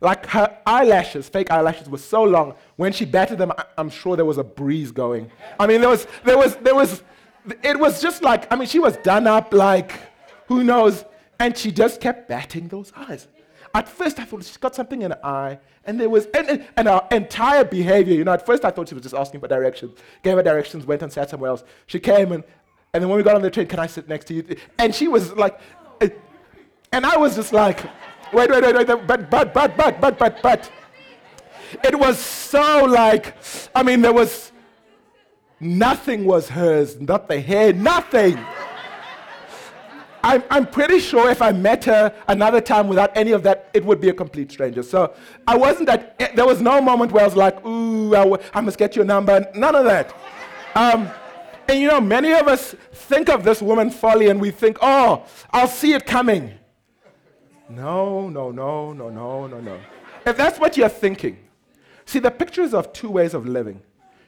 Like 0.00 0.26
her 0.26 0.58
eyelashes, 0.64 1.28
fake 1.28 1.50
eyelashes, 1.50 1.88
were 1.88 1.98
so 1.98 2.22
long. 2.22 2.54
When 2.76 2.92
she 2.92 3.04
batted 3.04 3.38
them, 3.38 3.52
I, 3.52 3.64
I'm 3.76 3.90
sure 3.90 4.16
there 4.16 4.24
was 4.24 4.38
a 4.38 4.44
breeze 4.44 4.92
going. 4.92 5.30
I 5.58 5.66
mean, 5.66 5.80
there 5.80 5.90
was 5.90 6.06
there 6.24 6.38
was 6.38 6.56
there 6.56 6.74
was. 6.74 7.02
It 7.62 7.78
was 7.78 8.00
just 8.00 8.22
like 8.22 8.50
I 8.52 8.56
mean, 8.56 8.68
she 8.68 8.78
was 8.78 8.96
done 8.98 9.26
up 9.26 9.52
like 9.52 9.92
who 10.46 10.64
knows, 10.64 11.04
and 11.38 11.56
she 11.56 11.70
just 11.70 12.00
kept 12.00 12.28
batting 12.28 12.68
those 12.68 12.92
eyes. 12.96 13.28
At 13.74 13.88
first, 13.88 14.18
I 14.18 14.24
thought 14.24 14.42
she's 14.42 14.56
got 14.56 14.74
something 14.74 15.02
in 15.02 15.12
her 15.12 15.24
eye, 15.24 15.60
and 15.84 16.00
there 16.00 16.10
was, 16.10 16.26
and, 16.34 16.66
and, 16.76 16.88
her 16.88 17.06
entire 17.12 17.64
behavior, 17.64 18.14
you 18.14 18.24
know, 18.24 18.32
at 18.32 18.44
first 18.44 18.64
I 18.64 18.72
thought 18.72 18.88
she 18.88 18.94
was 18.94 19.04
just 19.04 19.14
asking 19.14 19.38
for 19.38 19.46
directions, 19.46 19.96
gave 20.24 20.34
her 20.34 20.42
directions, 20.42 20.86
went 20.86 21.02
and 21.02 21.12
sat 21.12 21.30
somewhere 21.30 21.50
else. 21.50 21.62
She 21.86 22.00
came, 22.00 22.32
and, 22.32 22.42
and 22.92 23.00
then 23.00 23.08
when 23.08 23.16
we 23.16 23.22
got 23.22 23.36
on 23.36 23.42
the 23.42 23.50
train, 23.50 23.68
can 23.68 23.78
I 23.78 23.86
sit 23.86 24.08
next 24.08 24.24
to 24.26 24.34
you? 24.34 24.56
And 24.76 24.92
she 24.92 25.06
was 25.06 25.32
like, 25.34 25.60
and 26.92 27.06
I 27.06 27.16
was 27.16 27.36
just 27.36 27.52
like, 27.52 27.78
wait, 28.32 28.50
wait, 28.50 28.62
wait, 28.62 28.76
wait, 28.76 28.86
but, 28.86 29.06
but, 29.06 29.30
but, 29.30 29.76
but, 29.76 30.00
but, 30.00 30.18
but, 30.18 30.42
but. 30.42 30.70
It 31.84 31.98
was 31.98 32.18
so 32.18 32.84
like, 32.84 33.36
I 33.74 33.82
mean, 33.82 34.00
there 34.00 34.12
was, 34.12 34.52
nothing 35.60 36.24
was 36.24 36.48
hers, 36.48 37.00
not 37.00 37.28
the 37.28 37.40
hair, 37.40 37.72
nothing. 37.72 38.38
I'm, 40.22 40.42
I'm 40.50 40.66
pretty 40.66 41.00
sure 41.00 41.30
if 41.30 41.40
I 41.40 41.52
met 41.52 41.84
her 41.84 42.14
another 42.28 42.60
time 42.60 42.88
without 42.88 43.16
any 43.16 43.32
of 43.32 43.42
that, 43.44 43.70
it 43.72 43.84
would 43.84 44.00
be 44.00 44.10
a 44.10 44.12
complete 44.12 44.52
stranger. 44.52 44.82
So 44.82 45.14
I 45.46 45.56
wasn't 45.56 45.86
that, 45.86 46.14
eh, 46.18 46.28
there 46.34 46.44
was 46.46 46.60
no 46.60 46.80
moment 46.82 47.12
where 47.12 47.22
I 47.22 47.26
was 47.26 47.36
like, 47.36 47.64
ooh, 47.64 48.14
I, 48.14 48.24
w- 48.24 48.42
I 48.52 48.60
must 48.60 48.76
get 48.76 48.96
your 48.96 49.04
number. 49.04 49.46
None 49.54 49.74
of 49.74 49.84
that. 49.84 50.14
Um, 50.74 51.08
and 51.68 51.80
you 51.80 51.88
know, 51.88 52.00
many 52.00 52.32
of 52.32 52.48
us 52.48 52.74
think 52.92 53.30
of 53.30 53.44
this 53.44 53.62
woman 53.62 53.90
folly 53.90 54.28
and 54.28 54.40
we 54.40 54.50
think, 54.50 54.78
oh, 54.82 55.24
I'll 55.52 55.68
see 55.68 55.94
it 55.94 56.04
coming. 56.04 56.54
No, 57.70 58.28
no, 58.28 58.50
no, 58.50 58.92
no, 58.92 59.10
no, 59.10 59.46
no, 59.46 59.60
no. 59.60 59.78
If 60.26 60.36
that's 60.36 60.58
what 60.58 60.76
you're 60.76 60.88
thinking, 60.88 61.38
see, 62.04 62.18
the 62.18 62.30
pictures 62.30 62.74
of 62.74 62.92
two 62.92 63.10
ways 63.10 63.32
of 63.32 63.46
living. 63.46 63.80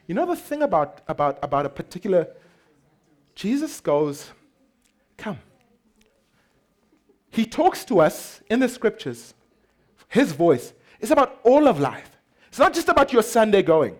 You 0.07 0.15
know 0.15 0.27
the 0.27 0.37
thing 0.37 0.63
about, 0.63 1.01
about, 1.09 1.39
about 1.43 1.67
a 1.67 1.69
particular, 1.69 2.29
Jesus 3.35 3.81
goes, 3.81 4.31
come. 5.17 5.39
He 7.31 7.45
talks 7.45 7.85
to 7.87 8.01
us 8.01 8.41
in 8.49 8.61
the 8.61 8.69
scriptures. 8.69 9.35
His 10.09 10.33
voice 10.33 10.73
is 11.01 11.11
about 11.11 11.41
all 11.43 11.67
of 11.67 11.81
life. 11.81 12.11
It's 12.49 12.59
not 12.59 12.75
just 12.75 12.89
about 12.89 13.13
your 13.13 13.23
Sunday 13.23 13.63
going. 13.63 13.97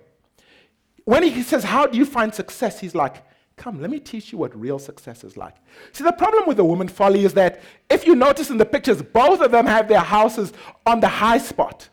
When 1.05 1.23
he 1.23 1.43
says, 1.43 1.65
How 1.65 1.87
do 1.87 1.97
you 1.97 2.05
find 2.05 2.33
success? 2.35 2.79
He's 2.79 2.95
like, 2.95 3.25
Come, 3.63 3.81
let 3.81 3.91
me 3.91 4.01
teach 4.01 4.33
you 4.33 4.39
what 4.39 4.61
real 4.61 4.81
success 4.81 5.23
is 5.23 5.37
like. 5.37 5.55
See, 5.93 6.03
the 6.03 6.11
problem 6.11 6.49
with 6.49 6.57
the 6.57 6.65
woman 6.65 6.89
folly 6.89 7.25
is 7.25 7.33
that 7.35 7.63
if 7.89 8.05
you 8.05 8.17
notice 8.17 8.51
in 8.51 8.59
the 8.59 8.67
pictures, 8.67 9.01
both 9.01 9.41
of 9.41 9.53
them 9.53 9.67
have 9.67 9.87
their 9.87 10.01
houses 10.01 10.53
on 10.85 10.99
the 10.99 11.07
high 11.07 11.39
spot 11.39 11.89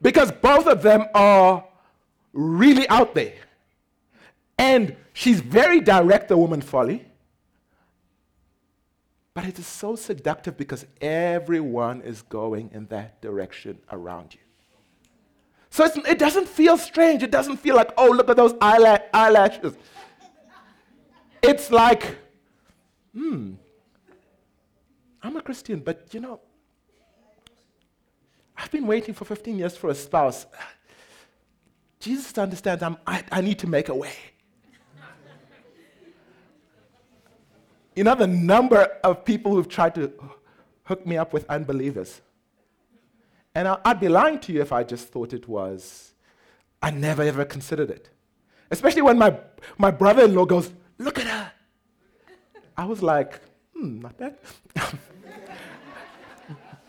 because 0.00 0.30
both 0.30 0.68
of 0.68 0.82
them 0.82 1.06
are 1.16 1.64
really 2.32 2.88
out 2.90 3.16
there. 3.16 3.34
And 4.56 4.94
she's 5.14 5.40
very 5.40 5.80
direct, 5.80 6.28
the 6.28 6.36
woman 6.36 6.60
folly. 6.60 7.04
But 9.34 9.46
it 9.46 9.58
is 9.58 9.66
so 9.66 9.96
seductive 9.96 10.56
because 10.56 10.86
everyone 11.00 12.02
is 12.02 12.22
going 12.22 12.70
in 12.72 12.86
that 12.86 13.20
direction 13.20 13.78
around 13.90 14.32
you. 14.34 14.40
So 15.70 15.90
it 16.06 16.20
doesn't 16.20 16.46
feel 16.48 16.78
strange. 16.78 17.24
It 17.24 17.32
doesn't 17.32 17.56
feel 17.56 17.74
like, 17.74 17.90
oh, 17.98 18.10
look 18.10 18.30
at 18.30 18.36
those 18.36 18.54
eyelash- 18.60 19.02
eyelashes. 19.12 19.76
It's 21.42 21.70
like, 21.70 22.16
hmm, 23.14 23.54
I'm 25.22 25.36
a 25.36 25.42
Christian, 25.42 25.80
but 25.80 26.08
you 26.12 26.20
know, 26.20 26.40
I've 28.56 28.70
been 28.70 28.86
waiting 28.86 29.14
for 29.14 29.24
15 29.24 29.58
years 29.58 29.76
for 29.76 29.90
a 29.90 29.94
spouse. 29.94 30.46
Jesus 32.00 32.36
understands 32.38 32.82
I'm, 32.82 32.96
I, 33.06 33.24
I 33.30 33.40
need 33.40 33.58
to 33.60 33.66
make 33.66 33.88
a 33.88 33.94
way. 33.94 34.12
You 37.94 38.04
know, 38.04 38.14
the 38.14 38.28
number 38.28 38.82
of 39.02 39.24
people 39.24 39.52
who've 39.52 39.68
tried 39.68 39.94
to 39.96 40.12
hook 40.84 41.04
me 41.04 41.16
up 41.16 41.32
with 41.32 41.44
unbelievers. 41.48 42.20
And 43.54 43.66
I, 43.66 43.76
would 43.86 44.00
be 44.00 44.08
lying 44.08 44.38
to 44.40 44.52
you 44.52 44.60
if 44.60 44.72
I 44.72 44.84
just 44.84 45.08
thought 45.08 45.32
it 45.32 45.48
was, 45.48 46.14
I 46.80 46.90
never 46.92 47.22
ever 47.22 47.44
considered 47.44 47.90
it. 47.90 48.08
Especially 48.70 49.02
when 49.02 49.18
my, 49.18 49.36
my 49.78 49.90
brother 49.90 50.24
in 50.24 50.34
law 50.34 50.44
goes, 50.44 50.70
Look 50.98 51.18
at 51.18 51.26
her. 51.26 51.52
I 52.76 52.84
was 52.84 53.02
like, 53.02 53.40
Hmm, 53.78 54.00
not 54.00 54.16
bad. 54.16 54.36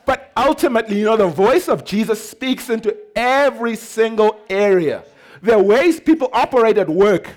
but 0.06 0.32
ultimately, 0.36 1.00
you 1.00 1.06
know, 1.06 1.18
the 1.18 1.28
voice 1.28 1.70
of 1.70 1.86
Jesus 1.86 2.30
speaks 2.30 2.70
into 2.70 2.98
every 3.16 3.76
single 3.76 4.40
area. 4.50 5.04
The 5.44 5.60
ways 5.60 6.00
people 6.00 6.30
operate 6.34 6.80
at 6.80 6.90
work. 6.90 7.30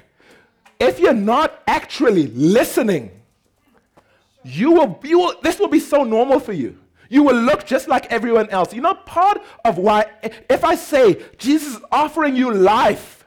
If 0.80 0.98
you're 0.98 1.12
not 1.12 1.62
actually 1.66 2.28
listening, 2.28 3.10
you 4.42 4.72
will, 4.72 4.98
you 5.04 5.18
will, 5.18 5.34
this 5.42 5.58
will 5.58 5.68
be 5.68 5.80
so 5.80 6.02
normal 6.02 6.40
for 6.40 6.52
you. 6.52 6.78
You 7.10 7.22
will 7.22 7.36
look 7.36 7.66
just 7.66 7.88
like 7.88 8.10
everyone 8.10 8.48
else. 8.48 8.72
You 8.72 8.80
know, 8.80 8.94
part 8.94 9.42
of 9.66 9.76
why, 9.76 10.06
if 10.22 10.64
I 10.64 10.76
say 10.76 11.22
Jesus 11.36 11.76
is 11.76 11.82
offering 11.92 12.34
you 12.34 12.50
life, 12.50 13.21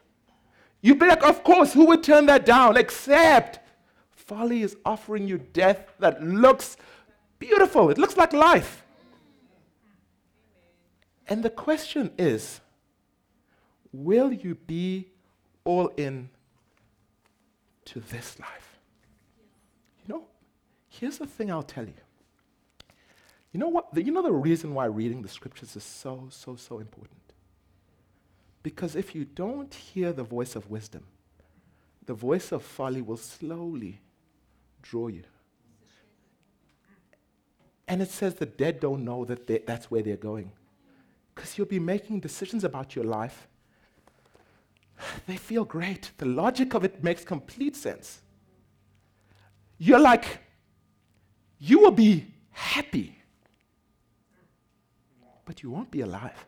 you'd 0.85 0.99
be 0.99 1.07
like, 1.07 1.23
of 1.23 1.43
course, 1.43 1.73
who 1.73 1.85
would 1.87 2.03
turn 2.03 2.27
that 2.27 2.45
down? 2.45 2.77
Except 2.77 3.59
folly 4.11 4.61
is 4.61 4.77
offering 4.85 5.27
you 5.27 5.39
death 5.39 5.91
that 5.97 6.23
looks 6.23 6.77
beautiful. 7.39 7.89
It 7.89 7.97
looks 7.97 8.17
like 8.17 8.33
life. 8.33 8.83
And 11.27 11.41
the 11.41 11.49
question 11.49 12.11
is 12.19 12.61
will 13.91 14.31
you 14.31 14.53
be 14.53 15.07
all 15.63 15.87
in 15.97 16.29
to 17.85 17.99
this 17.99 18.39
life? 18.39 18.77
You 20.05 20.13
know, 20.13 20.23
here's 20.87 21.17
the 21.17 21.25
thing 21.25 21.51
I'll 21.51 21.63
tell 21.63 21.85
you. 21.85 21.93
You 23.51 23.59
know 23.59 23.69
what? 23.69 23.87
You 23.95 24.11
know 24.11 24.21
the 24.21 24.31
reason 24.31 24.75
why 24.75 24.85
reading 24.85 25.23
the 25.23 25.29
scriptures 25.29 25.75
is 25.75 25.83
so, 25.83 26.27
so, 26.29 26.55
so 26.55 26.77
important? 26.77 27.24
Because 28.65 28.95
if 28.95 29.13
you 29.13 29.25
don't 29.25 29.71
hear 29.71 30.11
the 30.11 30.23
voice 30.23 30.55
of 30.55 30.71
wisdom, 30.71 31.03
the 32.07 32.15
voice 32.15 32.51
of 32.51 32.63
folly 32.63 32.99
will 32.99 33.15
slowly 33.15 34.01
draw 34.81 35.07
you. 35.07 35.21
And 37.87 38.01
it 38.01 38.09
says 38.09 38.33
the 38.33 38.47
dead 38.47 38.79
don't 38.79 39.05
know 39.05 39.23
that 39.25 39.45
that's 39.67 39.91
where 39.91 40.01
they're 40.01 40.17
going. 40.17 40.51
Because 41.35 41.59
you'll 41.59 41.67
be 41.67 41.77
making 41.77 42.21
decisions 42.21 42.63
about 42.63 42.95
your 42.95 43.05
life. 43.05 43.47
They 45.27 45.37
feel 45.37 45.63
great. 45.63 46.09
The 46.17 46.25
logic 46.25 46.73
of 46.73 46.83
it 46.83 47.03
makes 47.03 47.23
complete 47.23 47.75
sense. 47.75 48.23
You're 49.77 49.99
like, 49.99 50.39
you 51.59 51.81
will 51.81 51.91
be 51.91 52.33
happy, 52.49 53.15
but 55.45 55.61
you 55.61 55.69
won't 55.69 55.91
be 55.91 56.01
alive. 56.01 56.47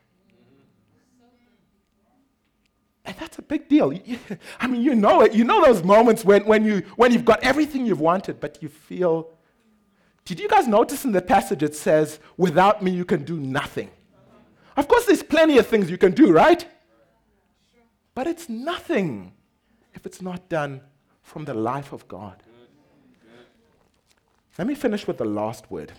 And 3.07 3.15
that's 3.17 3.39
a 3.39 3.41
big 3.41 3.69
deal. 3.69 3.93
I 4.59 4.67
mean, 4.67 4.81
you 4.81 4.93
know 4.93 5.21
it. 5.21 5.33
You 5.33 5.45
know 5.45 5.65
those 5.65 5.81
moments 5.81 6.25
when, 6.25 6.45
when, 6.45 6.65
you, 6.65 6.83
when 6.97 7.13
you've 7.13 7.25
got 7.25 7.41
everything 7.41 7.85
you've 7.85 8.01
wanted, 8.01 8.39
but 8.41 8.61
you 8.61 8.67
feel 8.67 9.29
Did 10.25 10.41
you 10.41 10.49
guys 10.49 10.67
notice 10.67 11.05
in 11.05 11.13
the 11.13 11.21
passage 11.21 11.63
it 11.63 11.73
says, 11.73 12.19
without 12.35 12.83
me 12.83 12.91
you 12.91 13.05
can 13.05 13.23
do 13.23 13.39
nothing? 13.39 13.89
Of 14.75 14.87
course, 14.89 15.05
there's 15.05 15.23
plenty 15.23 15.57
of 15.57 15.65
things 15.65 15.89
you 15.89 15.97
can 15.97 16.11
do, 16.11 16.31
right? 16.31 16.67
But 18.13 18.27
it's 18.27 18.49
nothing 18.49 19.31
if 19.93 20.05
it's 20.05 20.21
not 20.21 20.49
done 20.49 20.81
from 21.23 21.45
the 21.45 21.53
life 21.53 21.93
of 21.93 22.07
God. 22.07 22.43
Let 24.57 24.67
me 24.67 24.75
finish 24.75 25.07
with 25.07 25.17
the 25.17 25.25
last 25.25 25.71
word. 25.71 25.93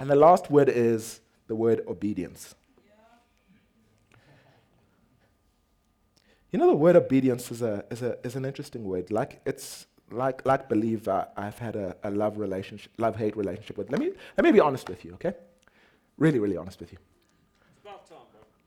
And 0.00 0.10
the 0.10 0.16
last 0.16 0.50
word 0.50 0.68
is 0.68 1.20
the 1.46 1.54
word 1.54 1.82
obedience. 1.86 2.54
You 6.54 6.60
know, 6.60 6.68
the 6.68 6.76
word 6.76 6.94
obedience 6.94 7.50
is, 7.50 7.62
a, 7.62 7.84
is, 7.90 8.00
a, 8.00 8.16
is 8.22 8.36
an 8.36 8.44
interesting 8.44 8.84
word. 8.84 9.10
Like, 9.10 9.40
it's 9.44 9.88
like, 10.12 10.46
like 10.46 10.68
believe 10.68 11.08
uh, 11.08 11.24
I've 11.36 11.58
had 11.58 11.74
a, 11.74 11.96
a 12.04 12.12
love 12.12 12.38
relationship, 12.38 12.92
love 12.96 13.16
hate 13.16 13.36
relationship 13.36 13.76
with. 13.76 13.90
Let 13.90 13.98
me, 13.98 14.12
let 14.36 14.44
me 14.44 14.52
be 14.52 14.60
honest 14.60 14.88
with 14.88 15.04
you, 15.04 15.14
okay? 15.14 15.34
Really, 16.16 16.38
really 16.38 16.56
honest 16.56 16.78
with 16.78 16.92
you. 16.92 16.98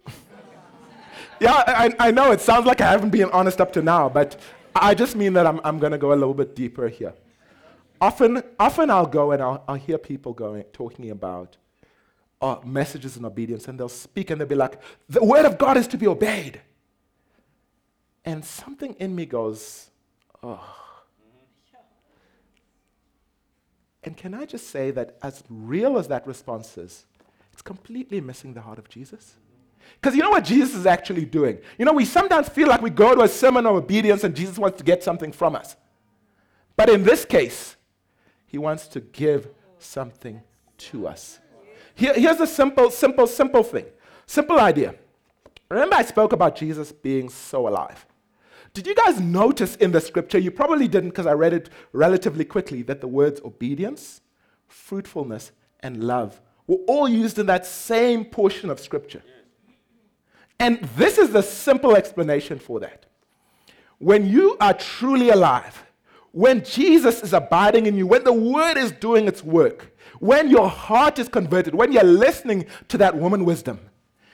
yeah, 1.40 1.64
I, 1.66 1.96
I 1.98 2.12
know 2.12 2.34
it 2.34 2.42
sounds 2.42 2.66
like 2.66 2.82
I 2.82 2.92
haven't 2.92 3.12
been 3.12 3.30
honest 3.30 3.62
up 3.62 3.72
to 3.72 3.82
now, 3.82 4.10
but 4.10 4.38
I 4.76 4.94
just 4.94 5.16
mean 5.16 5.32
that 5.36 5.48
I'm, 5.48 5.62
I'm 5.64 5.80
going 5.80 5.94
to 5.94 5.98
go 5.98 6.12
a 6.12 6.20
little 6.20 6.34
bit 6.34 6.58
deeper 6.58 6.90
here. 6.90 7.14
Often, 8.02 8.44
often 8.60 8.90
I'll 8.90 9.06
go 9.06 9.32
and 9.32 9.42
I'll, 9.42 9.64
I'll 9.66 9.76
hear 9.76 9.98
people 9.98 10.34
going, 10.34 10.64
talking 10.74 11.10
about 11.10 11.56
uh, 12.42 12.58
messages 12.66 13.16
and 13.16 13.26
obedience, 13.26 13.70
and 13.70 13.80
they'll 13.80 13.88
speak 13.88 14.30
and 14.30 14.42
they'll 14.42 14.48
be 14.50 14.56
like, 14.56 14.78
the 15.08 15.24
word 15.24 15.46
of 15.46 15.58
God 15.58 15.78
is 15.78 15.88
to 15.88 15.98
be 15.98 16.06
obeyed. 16.06 16.60
And 18.28 18.44
something 18.44 18.94
in 19.00 19.16
me 19.16 19.26
goes, 19.26 19.90
oh. 20.44 20.62
And 24.04 24.18
can 24.18 24.34
I 24.34 24.46
just 24.46 24.68
say 24.68 24.92
that, 24.92 25.18
as 25.24 25.46
real 25.50 25.98
as 25.98 26.10
that 26.10 26.28
response 26.28 26.78
is, 26.78 27.06
it's 27.54 27.62
completely 27.62 28.20
missing 28.20 28.54
the 28.54 28.60
heart 28.60 28.80
of 28.80 28.90
Jesus? 28.90 29.36
Because 29.94 30.14
you 30.14 30.22
know 30.22 30.30
what 30.30 30.44
Jesus 30.44 30.76
is 30.76 30.86
actually 30.86 31.24
doing? 31.24 31.60
You 31.78 31.86
know, 31.86 31.94
we 31.94 32.04
sometimes 32.04 32.50
feel 32.50 32.68
like 32.68 32.82
we 32.82 32.90
go 32.90 33.16
to 33.16 33.22
a 33.22 33.30
sermon 33.30 33.66
of 33.66 33.78
obedience 33.78 34.26
and 34.26 34.36
Jesus 34.36 34.58
wants 34.58 34.78
to 34.80 34.84
get 34.84 35.04
something 35.04 35.32
from 35.32 35.56
us. 35.56 35.78
But 36.76 36.90
in 36.90 37.06
this 37.06 37.24
case, 37.24 37.78
he 38.46 38.58
wants 38.58 38.90
to 38.90 39.00
give 39.00 39.48
something 39.80 40.42
to 40.80 41.08
us. 41.08 41.40
Here, 41.96 42.14
here's 42.14 42.42
a 42.42 42.48
simple, 42.48 42.92
simple, 42.92 43.26
simple 43.26 43.64
thing. 43.64 43.86
Simple 44.26 44.60
idea. 44.60 44.96
Remember, 45.70 45.96
I 45.96 46.04
spoke 46.04 46.34
about 46.34 46.58
Jesus 46.58 46.92
being 46.92 47.30
so 47.30 47.70
alive. 47.70 48.06
Did 48.78 48.86
you 48.86 48.94
guys 48.94 49.20
notice 49.20 49.76
in 49.78 49.92
the 49.92 50.00
scripture? 50.00 50.38
You 50.38 50.52
probably 50.52 50.88
didn't 50.88 51.10
because 51.10 51.26
I 51.26 51.32
read 51.32 51.52
it 51.52 51.72
relatively 51.94 52.46
quickly 52.46 52.84
that 52.84 53.02
the 53.02 53.08
words 53.08 53.42
obedience, 53.44 54.22
fruitfulness, 54.68 55.52
and 55.80 56.04
love 56.04 56.40
were 56.68 56.78
all 56.88 57.10
used 57.10 57.40
in 57.40 57.48
that 57.48 57.66
same 57.66 58.24
portion 58.24 58.70
of 58.70 58.80
scripture. 58.80 59.24
And 60.60 60.80
this 60.96 61.18
is 61.18 61.32
the 61.32 61.42
simple 61.42 61.96
explanation 61.96 62.60
for 62.60 62.80
that. 62.82 63.08
When 63.98 64.28
you 64.28 64.56
are 64.62 64.76
truly 64.76 65.32
alive, 65.32 65.84
when 66.32 66.64
Jesus 66.64 67.24
is 67.24 67.34
abiding 67.34 67.88
in 67.88 67.98
you, 67.98 68.06
when 68.06 68.26
the 68.26 68.32
word 68.32 68.78
is 68.78 68.92
doing 68.92 69.28
its 69.28 69.44
work, 69.44 69.98
when 70.20 70.52
your 70.52 70.70
heart 70.70 71.18
is 71.18 71.28
converted, 71.28 71.74
when 71.74 71.92
you're 71.92 72.04
listening 72.04 72.68
to 72.90 73.00
that 73.00 73.18
woman 73.18 73.44
wisdom, 73.44 73.80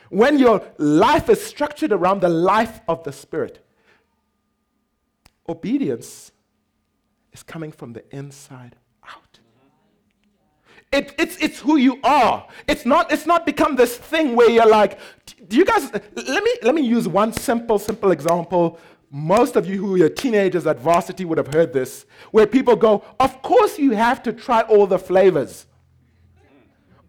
when 0.09 0.37
your 0.37 0.61
life 0.79 1.29
is 1.29 1.41
structured 1.41 1.93
around 1.93 2.19
the 2.19 2.27
life 2.27 2.81
of 2.89 3.05
the 3.05 3.13
Spirit, 3.13 3.62
obedience 5.47 6.31
is 7.33 7.43
coming 7.43 7.71
from 7.71 7.93
the 7.93 8.03
inside 8.15 8.75
out. 9.07 9.39
It, 10.91 11.15
it's, 11.17 11.37
it's 11.37 11.59
who 11.59 11.77
you 11.77 11.99
are. 12.03 12.47
It's 12.67 12.85
not, 12.85 13.11
it's 13.11 13.25
not 13.25 13.45
become 13.45 13.75
this 13.75 13.97
thing 13.97 14.35
where 14.35 14.49
you're 14.49 14.69
like, 14.69 14.99
do 15.47 15.57
you 15.57 15.65
guys, 15.65 15.91
let 15.91 16.43
me, 16.43 16.51
let 16.61 16.75
me 16.75 16.81
use 16.81 17.07
one 17.07 17.33
simple, 17.33 17.79
simple 17.79 18.11
example. 18.11 18.79
Most 19.09 19.55
of 19.55 19.67
you 19.67 19.77
who 19.77 20.01
are 20.03 20.09
teenagers 20.09 20.65
at 20.65 20.79
varsity 20.79 21.25
would 21.25 21.37
have 21.37 21.53
heard 21.53 21.73
this, 21.73 22.05
where 22.31 22.47
people 22.47 22.75
go, 22.75 23.03
Of 23.19 23.41
course, 23.41 23.77
you 23.77 23.91
have 23.91 24.23
to 24.23 24.33
try 24.33 24.61
all 24.61 24.87
the 24.87 24.99
flavors. 24.99 25.65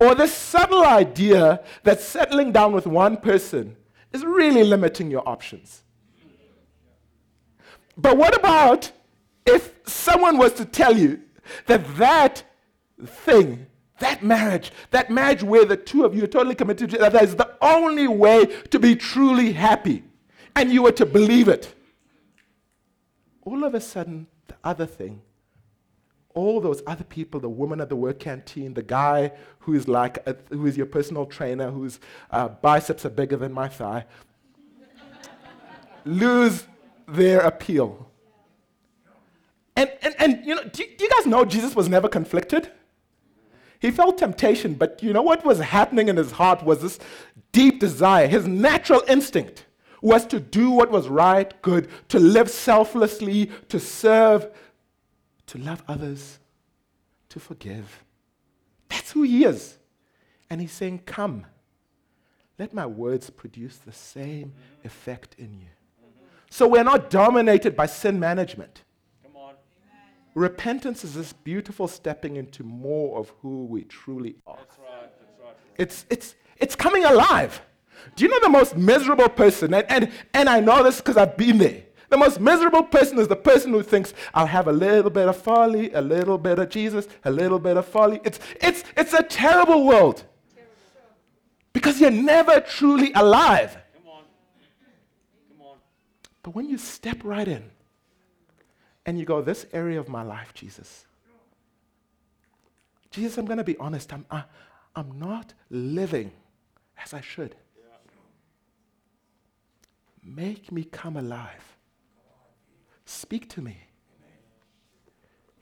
Or 0.00 0.14
this 0.14 0.34
subtle 0.34 0.84
idea 0.84 1.62
that 1.84 2.00
settling 2.00 2.52
down 2.52 2.72
with 2.72 2.86
one 2.86 3.16
person 3.16 3.76
is 4.12 4.24
really 4.24 4.64
limiting 4.64 5.10
your 5.10 5.26
options. 5.26 5.83
But 7.96 8.16
what 8.16 8.36
about 8.36 8.90
if 9.46 9.74
someone 9.86 10.38
was 10.38 10.52
to 10.54 10.64
tell 10.64 10.96
you 10.96 11.20
that 11.66 11.96
that 11.96 12.42
thing, 13.04 13.66
that 13.98 14.22
marriage, 14.22 14.72
that 14.90 15.10
marriage 15.10 15.42
where 15.42 15.64
the 15.64 15.76
two 15.76 16.04
of 16.04 16.14
you 16.14 16.24
are 16.24 16.28
totally 16.28 16.54
committed 16.54 16.90
to 16.90 16.98
that 16.98 17.14
is 17.22 17.36
the 17.36 17.54
only 17.60 18.08
way 18.08 18.46
to 18.70 18.78
be 18.78 18.96
truly 18.96 19.52
happy, 19.52 20.02
and 20.56 20.72
you 20.72 20.82
were 20.82 20.92
to 20.92 21.06
believe 21.06 21.48
it, 21.48 21.74
all 23.42 23.64
of 23.64 23.74
a 23.74 23.80
sudden, 23.80 24.26
the 24.48 24.56
other 24.64 24.86
thing, 24.86 25.20
all 26.34 26.60
those 26.60 26.82
other 26.86 27.04
people, 27.04 27.38
the 27.38 27.48
woman 27.48 27.80
at 27.80 27.88
the 27.88 27.96
work 27.96 28.18
canteen, 28.18 28.74
the 28.74 28.82
guy 28.82 29.30
who 29.60 29.74
is 29.74 29.86
like, 29.86 30.26
a, 30.26 30.36
who 30.50 30.66
is 30.66 30.76
your 30.76 30.86
personal 30.86 31.26
trainer, 31.26 31.70
whose 31.70 32.00
uh, 32.30 32.48
biceps 32.48 33.04
are 33.04 33.10
bigger 33.10 33.36
than 33.36 33.52
my 33.52 33.68
thigh, 33.68 34.04
lose 36.04 36.66
their 37.06 37.40
appeal. 37.40 38.10
And, 39.76 39.90
and, 40.02 40.14
and 40.18 40.46
you 40.46 40.54
know, 40.54 40.62
do, 40.62 40.84
do 40.96 41.04
you 41.04 41.10
guys 41.10 41.26
know 41.26 41.44
Jesus 41.44 41.74
was 41.74 41.88
never 41.88 42.08
conflicted? 42.08 42.70
He 43.80 43.90
felt 43.90 44.16
temptation, 44.18 44.74
but 44.74 45.02
you 45.02 45.12
know 45.12 45.22
what 45.22 45.44
was 45.44 45.58
happening 45.58 46.08
in 46.08 46.16
his 46.16 46.32
heart 46.32 46.62
was 46.62 46.80
this 46.80 46.98
deep 47.52 47.80
desire. 47.80 48.26
His 48.26 48.46
natural 48.46 49.02
instinct 49.08 49.66
was 50.00 50.26
to 50.26 50.40
do 50.40 50.70
what 50.70 50.90
was 50.90 51.08
right, 51.08 51.60
good, 51.62 51.88
to 52.08 52.18
live 52.18 52.50
selflessly, 52.50 53.50
to 53.68 53.80
serve, 53.80 54.48
to 55.46 55.58
love 55.58 55.82
others, 55.88 56.38
to 57.30 57.40
forgive. 57.40 58.04
That's 58.88 59.12
who 59.12 59.22
he 59.22 59.44
is. 59.44 59.76
And 60.48 60.60
he's 60.60 60.72
saying, 60.72 61.02
Come, 61.04 61.46
let 62.58 62.72
my 62.72 62.86
words 62.86 63.28
produce 63.30 63.76
the 63.76 63.92
same 63.92 64.52
effect 64.84 65.34
in 65.38 65.52
you. 65.54 65.68
So 66.54 66.68
we're 66.68 66.84
not 66.84 67.10
dominated 67.10 67.74
by 67.74 67.86
sin 67.86 68.20
management. 68.20 68.84
Come 69.24 69.34
on. 69.34 69.54
Repentance 70.36 71.02
is 71.02 71.14
this 71.14 71.32
beautiful 71.32 71.88
stepping 71.88 72.36
into 72.36 72.62
more 72.62 73.18
of 73.18 73.32
who 73.42 73.64
we 73.64 73.82
truly 73.82 74.36
are. 74.46 74.58
That's 74.58 74.78
right. 74.78 75.18
That's 75.18 75.40
right. 75.42 75.56
It's, 75.78 76.06
it's, 76.10 76.36
it's 76.58 76.76
coming 76.76 77.04
alive. 77.04 77.60
Do 78.14 78.24
you 78.24 78.30
know 78.30 78.38
the 78.40 78.50
most 78.50 78.76
miserable 78.76 79.28
person? 79.28 79.74
And, 79.74 79.84
and, 79.88 80.12
and 80.32 80.48
I 80.48 80.60
know 80.60 80.84
this 80.84 80.98
because 80.98 81.16
I've 81.16 81.36
been 81.36 81.58
there. 81.58 81.82
The 82.08 82.18
most 82.18 82.38
miserable 82.38 82.84
person 82.84 83.18
is 83.18 83.26
the 83.26 83.34
person 83.34 83.72
who 83.72 83.82
thinks, 83.82 84.14
I'll 84.32 84.46
have 84.46 84.68
a 84.68 84.72
little 84.72 85.10
bit 85.10 85.26
of 85.26 85.36
folly, 85.36 85.92
a 85.92 86.00
little 86.00 86.38
bit 86.38 86.60
of 86.60 86.68
Jesus, 86.68 87.08
a 87.24 87.32
little 87.32 87.58
bit 87.58 87.76
of 87.76 87.84
folly. 87.84 88.20
It's, 88.22 88.38
it's, 88.60 88.84
it's 88.96 89.12
a 89.12 89.24
terrible 89.24 89.84
world. 89.84 90.22
Because 91.72 92.00
you're 92.00 92.12
never 92.12 92.60
truly 92.60 93.12
alive. 93.14 93.76
But 96.44 96.54
when 96.54 96.68
you 96.68 96.76
step 96.76 97.24
right 97.24 97.48
in 97.48 97.64
and 99.04 99.18
you 99.18 99.24
go, 99.24 99.42
This 99.42 99.66
area 99.72 99.98
of 99.98 100.08
my 100.08 100.22
life, 100.22 100.54
Jesus, 100.54 101.06
Jesus, 103.10 103.38
I'm 103.38 103.46
going 103.46 103.58
to 103.58 103.64
be 103.64 103.76
honest, 103.78 104.12
I'm, 104.12 104.26
I, 104.30 104.38
am 104.38 104.44
i 104.94 105.00
am 105.00 105.18
not 105.18 105.54
living 105.70 106.30
as 107.02 107.14
I 107.14 107.20
should. 107.20 107.56
Make 110.22 110.70
me 110.70 110.84
come 110.84 111.16
alive. 111.16 111.76
Speak 113.04 113.48
to 113.50 113.62
me. 113.62 113.78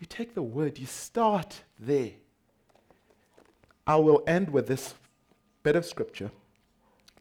You 0.01 0.07
take 0.07 0.35
the 0.35 0.43
word, 0.43 0.79
you 0.79 0.87
start 0.87 1.63
there. 1.79 2.11
I 3.87 3.97
will 3.97 4.25
end 4.27 4.51
with 4.51 4.67
this 4.67 4.95
bit 5.63 5.77
of 5.77 5.85
scripture 5.85 6.31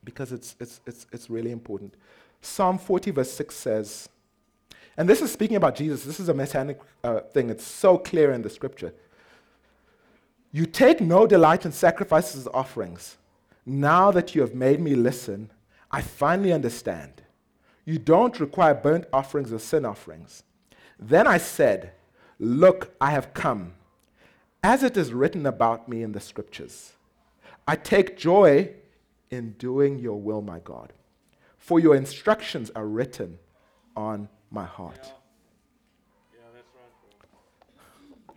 because 0.03 0.31
it's, 0.31 0.55
it's, 0.59 0.81
it's, 0.87 1.05
it's 1.11 1.29
really 1.29 1.51
important. 1.51 1.93
Psalm 2.41 2.77
40, 2.77 3.11
verse 3.11 3.31
6 3.31 3.55
says, 3.55 4.09
and 4.97 5.07
this 5.07 5.21
is 5.21 5.31
speaking 5.31 5.55
about 5.55 5.75
Jesus, 5.75 6.03
this 6.03 6.19
is 6.19 6.29
a 6.29 6.33
messianic 6.33 6.79
uh, 7.03 7.21
thing, 7.21 7.49
it's 7.49 7.65
so 7.65 7.97
clear 7.97 8.31
in 8.31 8.41
the 8.41 8.49
scripture. 8.49 8.93
You 10.51 10.65
take 10.65 10.99
no 10.99 11.25
delight 11.25 11.65
in 11.65 11.71
sacrifices 11.71 12.45
and 12.45 12.55
offerings. 12.55 13.17
Now 13.65 14.11
that 14.11 14.35
you 14.35 14.41
have 14.41 14.53
made 14.53 14.81
me 14.81 14.95
listen, 14.95 15.49
I 15.89 16.01
finally 16.01 16.51
understand. 16.51 17.21
You 17.85 17.99
don't 17.99 18.39
require 18.39 18.73
burnt 18.73 19.05
offerings 19.13 19.53
or 19.53 19.59
sin 19.59 19.85
offerings. 19.85 20.43
Then 20.99 21.25
I 21.25 21.37
said, 21.37 21.93
Look, 22.37 22.93
I 22.99 23.11
have 23.11 23.33
come, 23.33 23.73
as 24.63 24.83
it 24.83 24.97
is 24.97 25.13
written 25.13 25.45
about 25.45 25.87
me 25.87 26.01
in 26.01 26.11
the 26.11 26.19
scriptures. 26.19 26.93
I 27.67 27.75
take 27.75 28.17
joy 28.17 28.71
in 29.29 29.51
doing 29.53 29.99
your 29.99 30.19
will, 30.19 30.41
my 30.41 30.59
God 30.59 30.91
for 31.61 31.79
your 31.79 31.95
instructions 31.95 32.71
are 32.71 32.85
written 32.85 33.37
on 33.95 34.27
my 34.49 34.65
heart. 34.65 35.13
Yeah. 36.33 36.39
Yeah. 38.27 38.35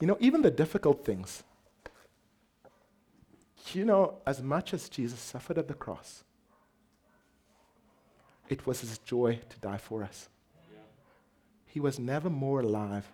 You 0.00 0.06
know, 0.06 0.16
even 0.20 0.42
the 0.42 0.50
difficult 0.50 1.04
things 1.04 1.42
You 3.74 3.84
know, 3.84 4.18
as 4.26 4.42
much 4.42 4.74
as 4.74 4.88
Jesus 4.88 5.18
suffered 5.18 5.56
at 5.56 5.68
the 5.68 5.74
cross, 5.74 6.24
it 8.48 8.66
was 8.66 8.80
his 8.80 8.98
joy 8.98 9.40
to 9.48 9.58
die 9.60 9.78
for 9.78 10.02
us. 10.02 10.28
He 11.66 11.80
was 11.80 11.98
never 11.98 12.28
more 12.28 12.60
alive 12.60 13.06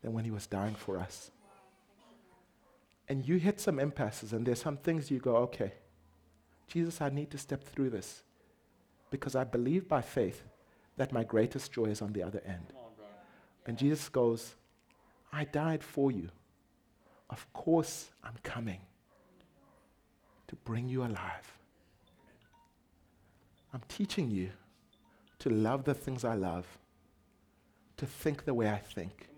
than 0.00 0.14
when 0.14 0.24
he 0.24 0.30
was 0.30 0.46
dying 0.46 0.74
for 0.74 0.98
us. 0.98 1.30
And 3.08 3.28
you 3.28 3.36
hit 3.36 3.60
some 3.60 3.78
impasses, 3.78 4.32
and 4.32 4.46
there's 4.46 4.62
some 4.62 4.78
things 4.78 5.10
you 5.10 5.18
go, 5.18 5.36
okay, 5.36 5.72
Jesus, 6.66 7.02
I 7.02 7.10
need 7.10 7.30
to 7.32 7.38
step 7.38 7.62
through 7.62 7.90
this 7.90 8.22
because 9.12 9.36
I 9.36 9.44
believe 9.44 9.86
by 9.86 10.00
faith 10.00 10.42
that 10.96 11.12
my 11.12 11.22
greatest 11.22 11.70
joy 11.70 11.84
is 11.84 12.02
on 12.02 12.12
the 12.12 12.22
other 12.24 12.42
end. 12.44 12.72
And 13.66 13.78
Jesus 13.78 14.08
goes, 14.08 14.56
I 15.32 15.44
died 15.44 15.84
for 15.84 16.10
you. 16.10 16.30
Of 17.30 17.50
course, 17.52 18.10
I'm 18.24 18.36
coming 18.42 18.80
to 20.48 20.56
bring 20.56 20.88
you 20.88 21.02
alive. 21.02 21.58
I'm 23.72 23.82
teaching 23.88 24.30
you 24.30 24.50
to 25.38 25.50
love 25.50 25.84
the 25.84 25.94
things 25.94 26.24
I 26.24 26.34
love, 26.34 26.66
to 27.98 28.06
think 28.06 28.44
the 28.44 28.54
way 28.54 28.68
I 28.68 28.78
think, 28.78 29.28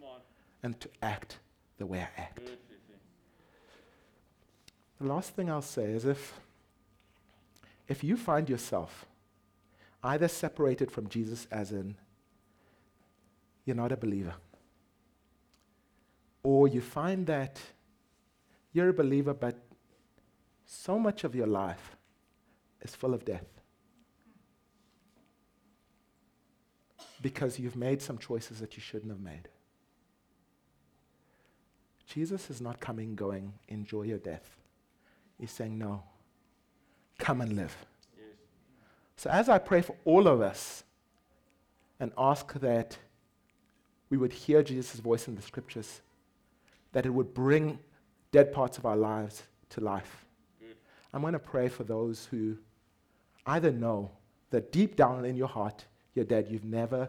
and 0.62 0.78
to 0.80 0.88
act 1.02 1.38
the 1.78 1.87
way 1.87 2.00
I 2.00 2.20
act. 2.20 2.50
The 5.00 5.06
last 5.06 5.34
thing 5.34 5.50
I'll 5.50 5.62
say 5.62 5.84
is 5.84 6.04
if, 6.04 6.40
if 7.88 8.02
you 8.02 8.16
find 8.16 8.48
yourself 8.48 9.06
either 10.04 10.28
separated 10.28 10.90
from 10.90 11.08
Jesus, 11.08 11.48
as 11.50 11.72
in 11.72 11.96
you're 13.64 13.74
not 13.74 13.90
a 13.90 13.96
believer, 13.96 14.34
or 16.42 16.68
you 16.68 16.80
find 16.80 17.26
that 17.26 17.58
you're 18.72 18.90
a 18.90 18.92
believer, 18.92 19.32
but 19.32 19.56
so 20.66 20.98
much 20.98 21.24
of 21.24 21.34
your 21.34 21.46
life 21.46 21.96
is 22.82 22.94
full 22.94 23.14
of 23.14 23.24
death. 23.24 23.46
Because 27.22 27.58
you've 27.58 27.76
made 27.76 28.02
some 28.02 28.18
choices 28.18 28.60
that 28.60 28.76
you 28.76 28.82
shouldn't 28.82 29.10
have 29.10 29.20
made. 29.20 29.48
Jesus 32.06 32.50
is 32.50 32.60
not 32.60 32.80
coming 32.80 33.14
going, 33.14 33.54
enjoy 33.68 34.02
your 34.02 34.18
death. 34.18 34.58
He's 35.38 35.50
saying, 35.50 35.78
no, 35.78 36.02
come 37.18 37.40
and 37.40 37.56
live. 37.56 37.74
So 39.16 39.31
as 39.31 39.48
I 39.48 39.59
pray 39.59 39.81
for 39.81 39.96
all 40.05 40.27
of 40.27 40.40
us 40.40 40.85
and 42.00 42.12
ask 42.18 42.53
that 42.55 42.98
we 44.11 44.16
would 44.16 44.33
hear 44.33 44.62
Jesus' 44.62 45.00
voice 45.00 45.29
in 45.29 45.35
the 45.35 45.42
scriptures, 45.42 46.00
that 46.92 47.07
it 47.07 47.11
would 47.11 47.35
bring 47.35 47.79
dead 48.33 48.53
parts 48.53 48.79
of 48.79 48.87
our 48.87 48.96
lives 48.96 49.42
to 49.70 49.81
life. 49.81 50.24
I'm 51.12 51.20
going 51.20 51.33
to 51.33 51.38
pray 51.38 51.68
for 51.68 51.85
those 51.85 52.27
who 52.31 52.57
either 53.46 53.70
know 53.70 54.11
that 54.50 54.72
deep 54.72 54.96
down 54.96 55.24
in 55.24 55.37
your 55.37 55.48
heart, 55.48 55.85
you're 56.14 56.24
dead. 56.24 56.48
You've 56.48 56.64
never 56.64 57.09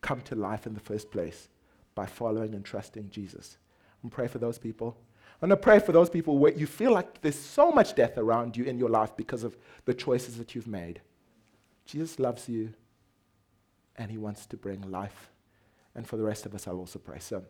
come 0.00 0.20
to 0.22 0.34
life 0.34 0.66
in 0.66 0.74
the 0.74 0.80
first 0.80 1.10
place 1.10 1.48
by 1.94 2.06
following 2.06 2.54
and 2.54 2.64
trusting 2.64 3.10
Jesus. 3.10 3.58
And 4.02 4.10
pray 4.10 4.28
for 4.28 4.38
those 4.38 4.58
people. 4.58 4.96
I'm 5.42 5.48
going 5.48 5.58
to 5.58 5.62
pray 5.62 5.78
for 5.80 5.92
those 5.92 6.08
people 6.08 6.38
where 6.38 6.52
you 6.52 6.66
feel 6.66 6.92
like 6.92 7.20
there's 7.20 7.38
so 7.38 7.70
much 7.70 7.94
death 7.94 8.16
around 8.16 8.56
you 8.56 8.64
in 8.64 8.78
your 8.78 8.88
life 8.88 9.14
because 9.16 9.44
of 9.44 9.56
the 9.84 9.94
choices 9.94 10.38
that 10.38 10.54
you've 10.54 10.66
made. 10.66 11.00
Jesus 11.86 12.18
loves 12.18 12.48
you 12.48 12.74
and 13.96 14.10
he 14.10 14.18
wants 14.18 14.44
to 14.46 14.56
bring 14.56 14.90
life. 14.90 15.30
And 15.94 16.06
for 16.06 16.16
the 16.16 16.24
rest 16.24 16.44
of 16.44 16.54
us, 16.54 16.68
I'll 16.68 16.78
also 16.78 16.98
pray. 16.98 17.18
So 17.20 17.42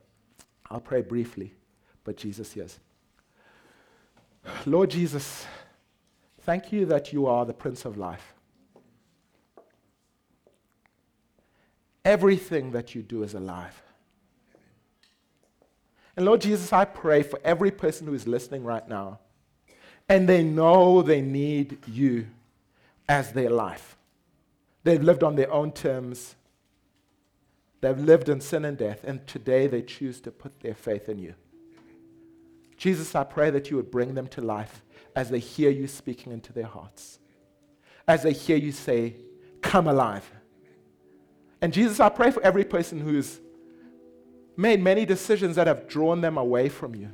I'll 0.70 0.80
pray 0.80 1.02
briefly, 1.02 1.54
but 2.04 2.16
Jesus 2.16 2.52
hears. 2.52 2.78
Lord 4.64 4.90
Jesus, 4.90 5.44
thank 6.42 6.70
you 6.70 6.86
that 6.86 7.12
you 7.12 7.26
are 7.26 7.44
the 7.44 7.52
Prince 7.52 7.84
of 7.84 7.96
Life. 7.96 8.34
Everything 12.04 12.70
that 12.70 12.94
you 12.94 13.02
do 13.02 13.24
is 13.24 13.34
alive. 13.34 13.82
And 16.16 16.24
Lord 16.24 16.40
Jesus, 16.40 16.72
I 16.72 16.84
pray 16.84 17.22
for 17.22 17.40
every 17.42 17.72
person 17.72 18.06
who 18.06 18.14
is 18.14 18.28
listening 18.28 18.62
right 18.62 18.88
now, 18.88 19.18
and 20.08 20.28
they 20.28 20.44
know 20.44 21.02
they 21.02 21.20
need 21.20 21.78
you 21.88 22.28
as 23.08 23.32
their 23.32 23.50
life. 23.50 23.95
They've 24.86 25.02
lived 25.02 25.24
on 25.24 25.34
their 25.34 25.52
own 25.52 25.72
terms, 25.72 26.36
they've 27.80 27.98
lived 27.98 28.28
in 28.28 28.40
sin 28.40 28.64
and 28.64 28.78
death, 28.78 29.02
and 29.02 29.26
today 29.26 29.66
they 29.66 29.82
choose 29.82 30.20
to 30.20 30.30
put 30.30 30.60
their 30.60 30.76
faith 30.76 31.08
in 31.08 31.18
you. 31.18 31.34
Jesus, 32.76 33.16
I 33.16 33.24
pray 33.24 33.50
that 33.50 33.68
you 33.68 33.78
would 33.78 33.90
bring 33.90 34.14
them 34.14 34.28
to 34.28 34.40
life 34.40 34.84
as 35.16 35.28
they 35.28 35.40
hear 35.40 35.70
you 35.70 35.88
speaking 35.88 36.32
into 36.32 36.52
their 36.52 36.66
hearts, 36.66 37.18
as 38.06 38.22
they 38.22 38.32
hear 38.32 38.56
you 38.56 38.70
say, 38.70 39.16
Come 39.60 39.88
alive. 39.88 40.30
And 41.60 41.72
Jesus, 41.72 41.98
I 41.98 42.08
pray 42.08 42.30
for 42.30 42.40
every 42.44 42.64
person 42.64 43.00
who's 43.00 43.40
made 44.56 44.80
many 44.80 45.04
decisions 45.04 45.56
that 45.56 45.66
have 45.66 45.88
drawn 45.88 46.20
them 46.20 46.38
away 46.38 46.68
from 46.68 46.94
you, 46.94 47.10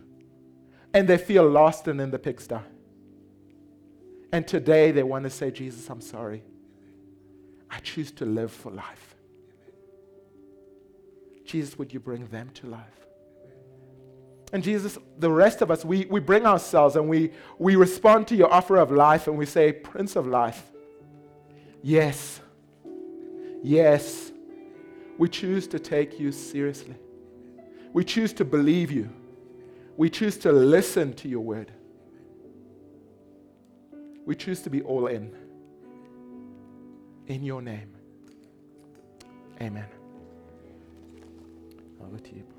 and 0.92 1.08
they 1.08 1.16
feel 1.16 1.48
lost 1.48 1.88
and 1.88 2.02
in 2.02 2.10
the 2.10 2.18
pigsty. 2.18 2.58
And 4.30 4.46
today 4.46 4.90
they 4.90 5.02
want 5.02 5.24
to 5.24 5.30
say, 5.30 5.50
Jesus, 5.50 5.88
I'm 5.88 6.02
sorry. 6.02 6.42
I 7.72 7.78
choose 7.78 8.12
to 8.12 8.26
live 8.26 8.52
for 8.52 8.70
life. 8.70 9.16
Jesus, 11.46 11.78
would 11.78 11.92
you 11.92 12.00
bring 12.00 12.26
them 12.26 12.50
to 12.54 12.66
life? 12.66 13.06
And 14.52 14.62
Jesus, 14.62 14.98
the 15.18 15.30
rest 15.30 15.62
of 15.62 15.70
us, 15.70 15.82
we, 15.82 16.04
we 16.10 16.20
bring 16.20 16.44
ourselves 16.44 16.96
and 16.96 17.08
we, 17.08 17.32
we 17.58 17.74
respond 17.74 18.28
to 18.28 18.36
your 18.36 18.52
offer 18.52 18.76
of 18.76 18.90
life 18.90 19.26
and 19.26 19.38
we 19.38 19.46
say, 19.46 19.72
Prince 19.72 20.14
of 20.14 20.26
Life, 20.26 20.70
yes, 21.82 22.40
yes, 23.62 24.30
we 25.16 25.30
choose 25.30 25.66
to 25.68 25.78
take 25.78 26.20
you 26.20 26.30
seriously. 26.30 26.96
We 27.94 28.04
choose 28.04 28.34
to 28.34 28.44
believe 28.44 28.90
you. 28.90 29.08
We 29.96 30.10
choose 30.10 30.36
to 30.38 30.52
listen 30.52 31.14
to 31.14 31.28
your 31.28 31.40
word. 31.40 31.72
We 34.26 34.34
choose 34.34 34.60
to 34.62 34.70
be 34.70 34.82
all 34.82 35.06
in. 35.06 35.34
In 37.28 37.42
your 37.44 37.62
name. 37.62 37.88
Amen. 39.60 39.86
Over 42.00 42.18
to 42.18 42.34
you. 42.34 42.51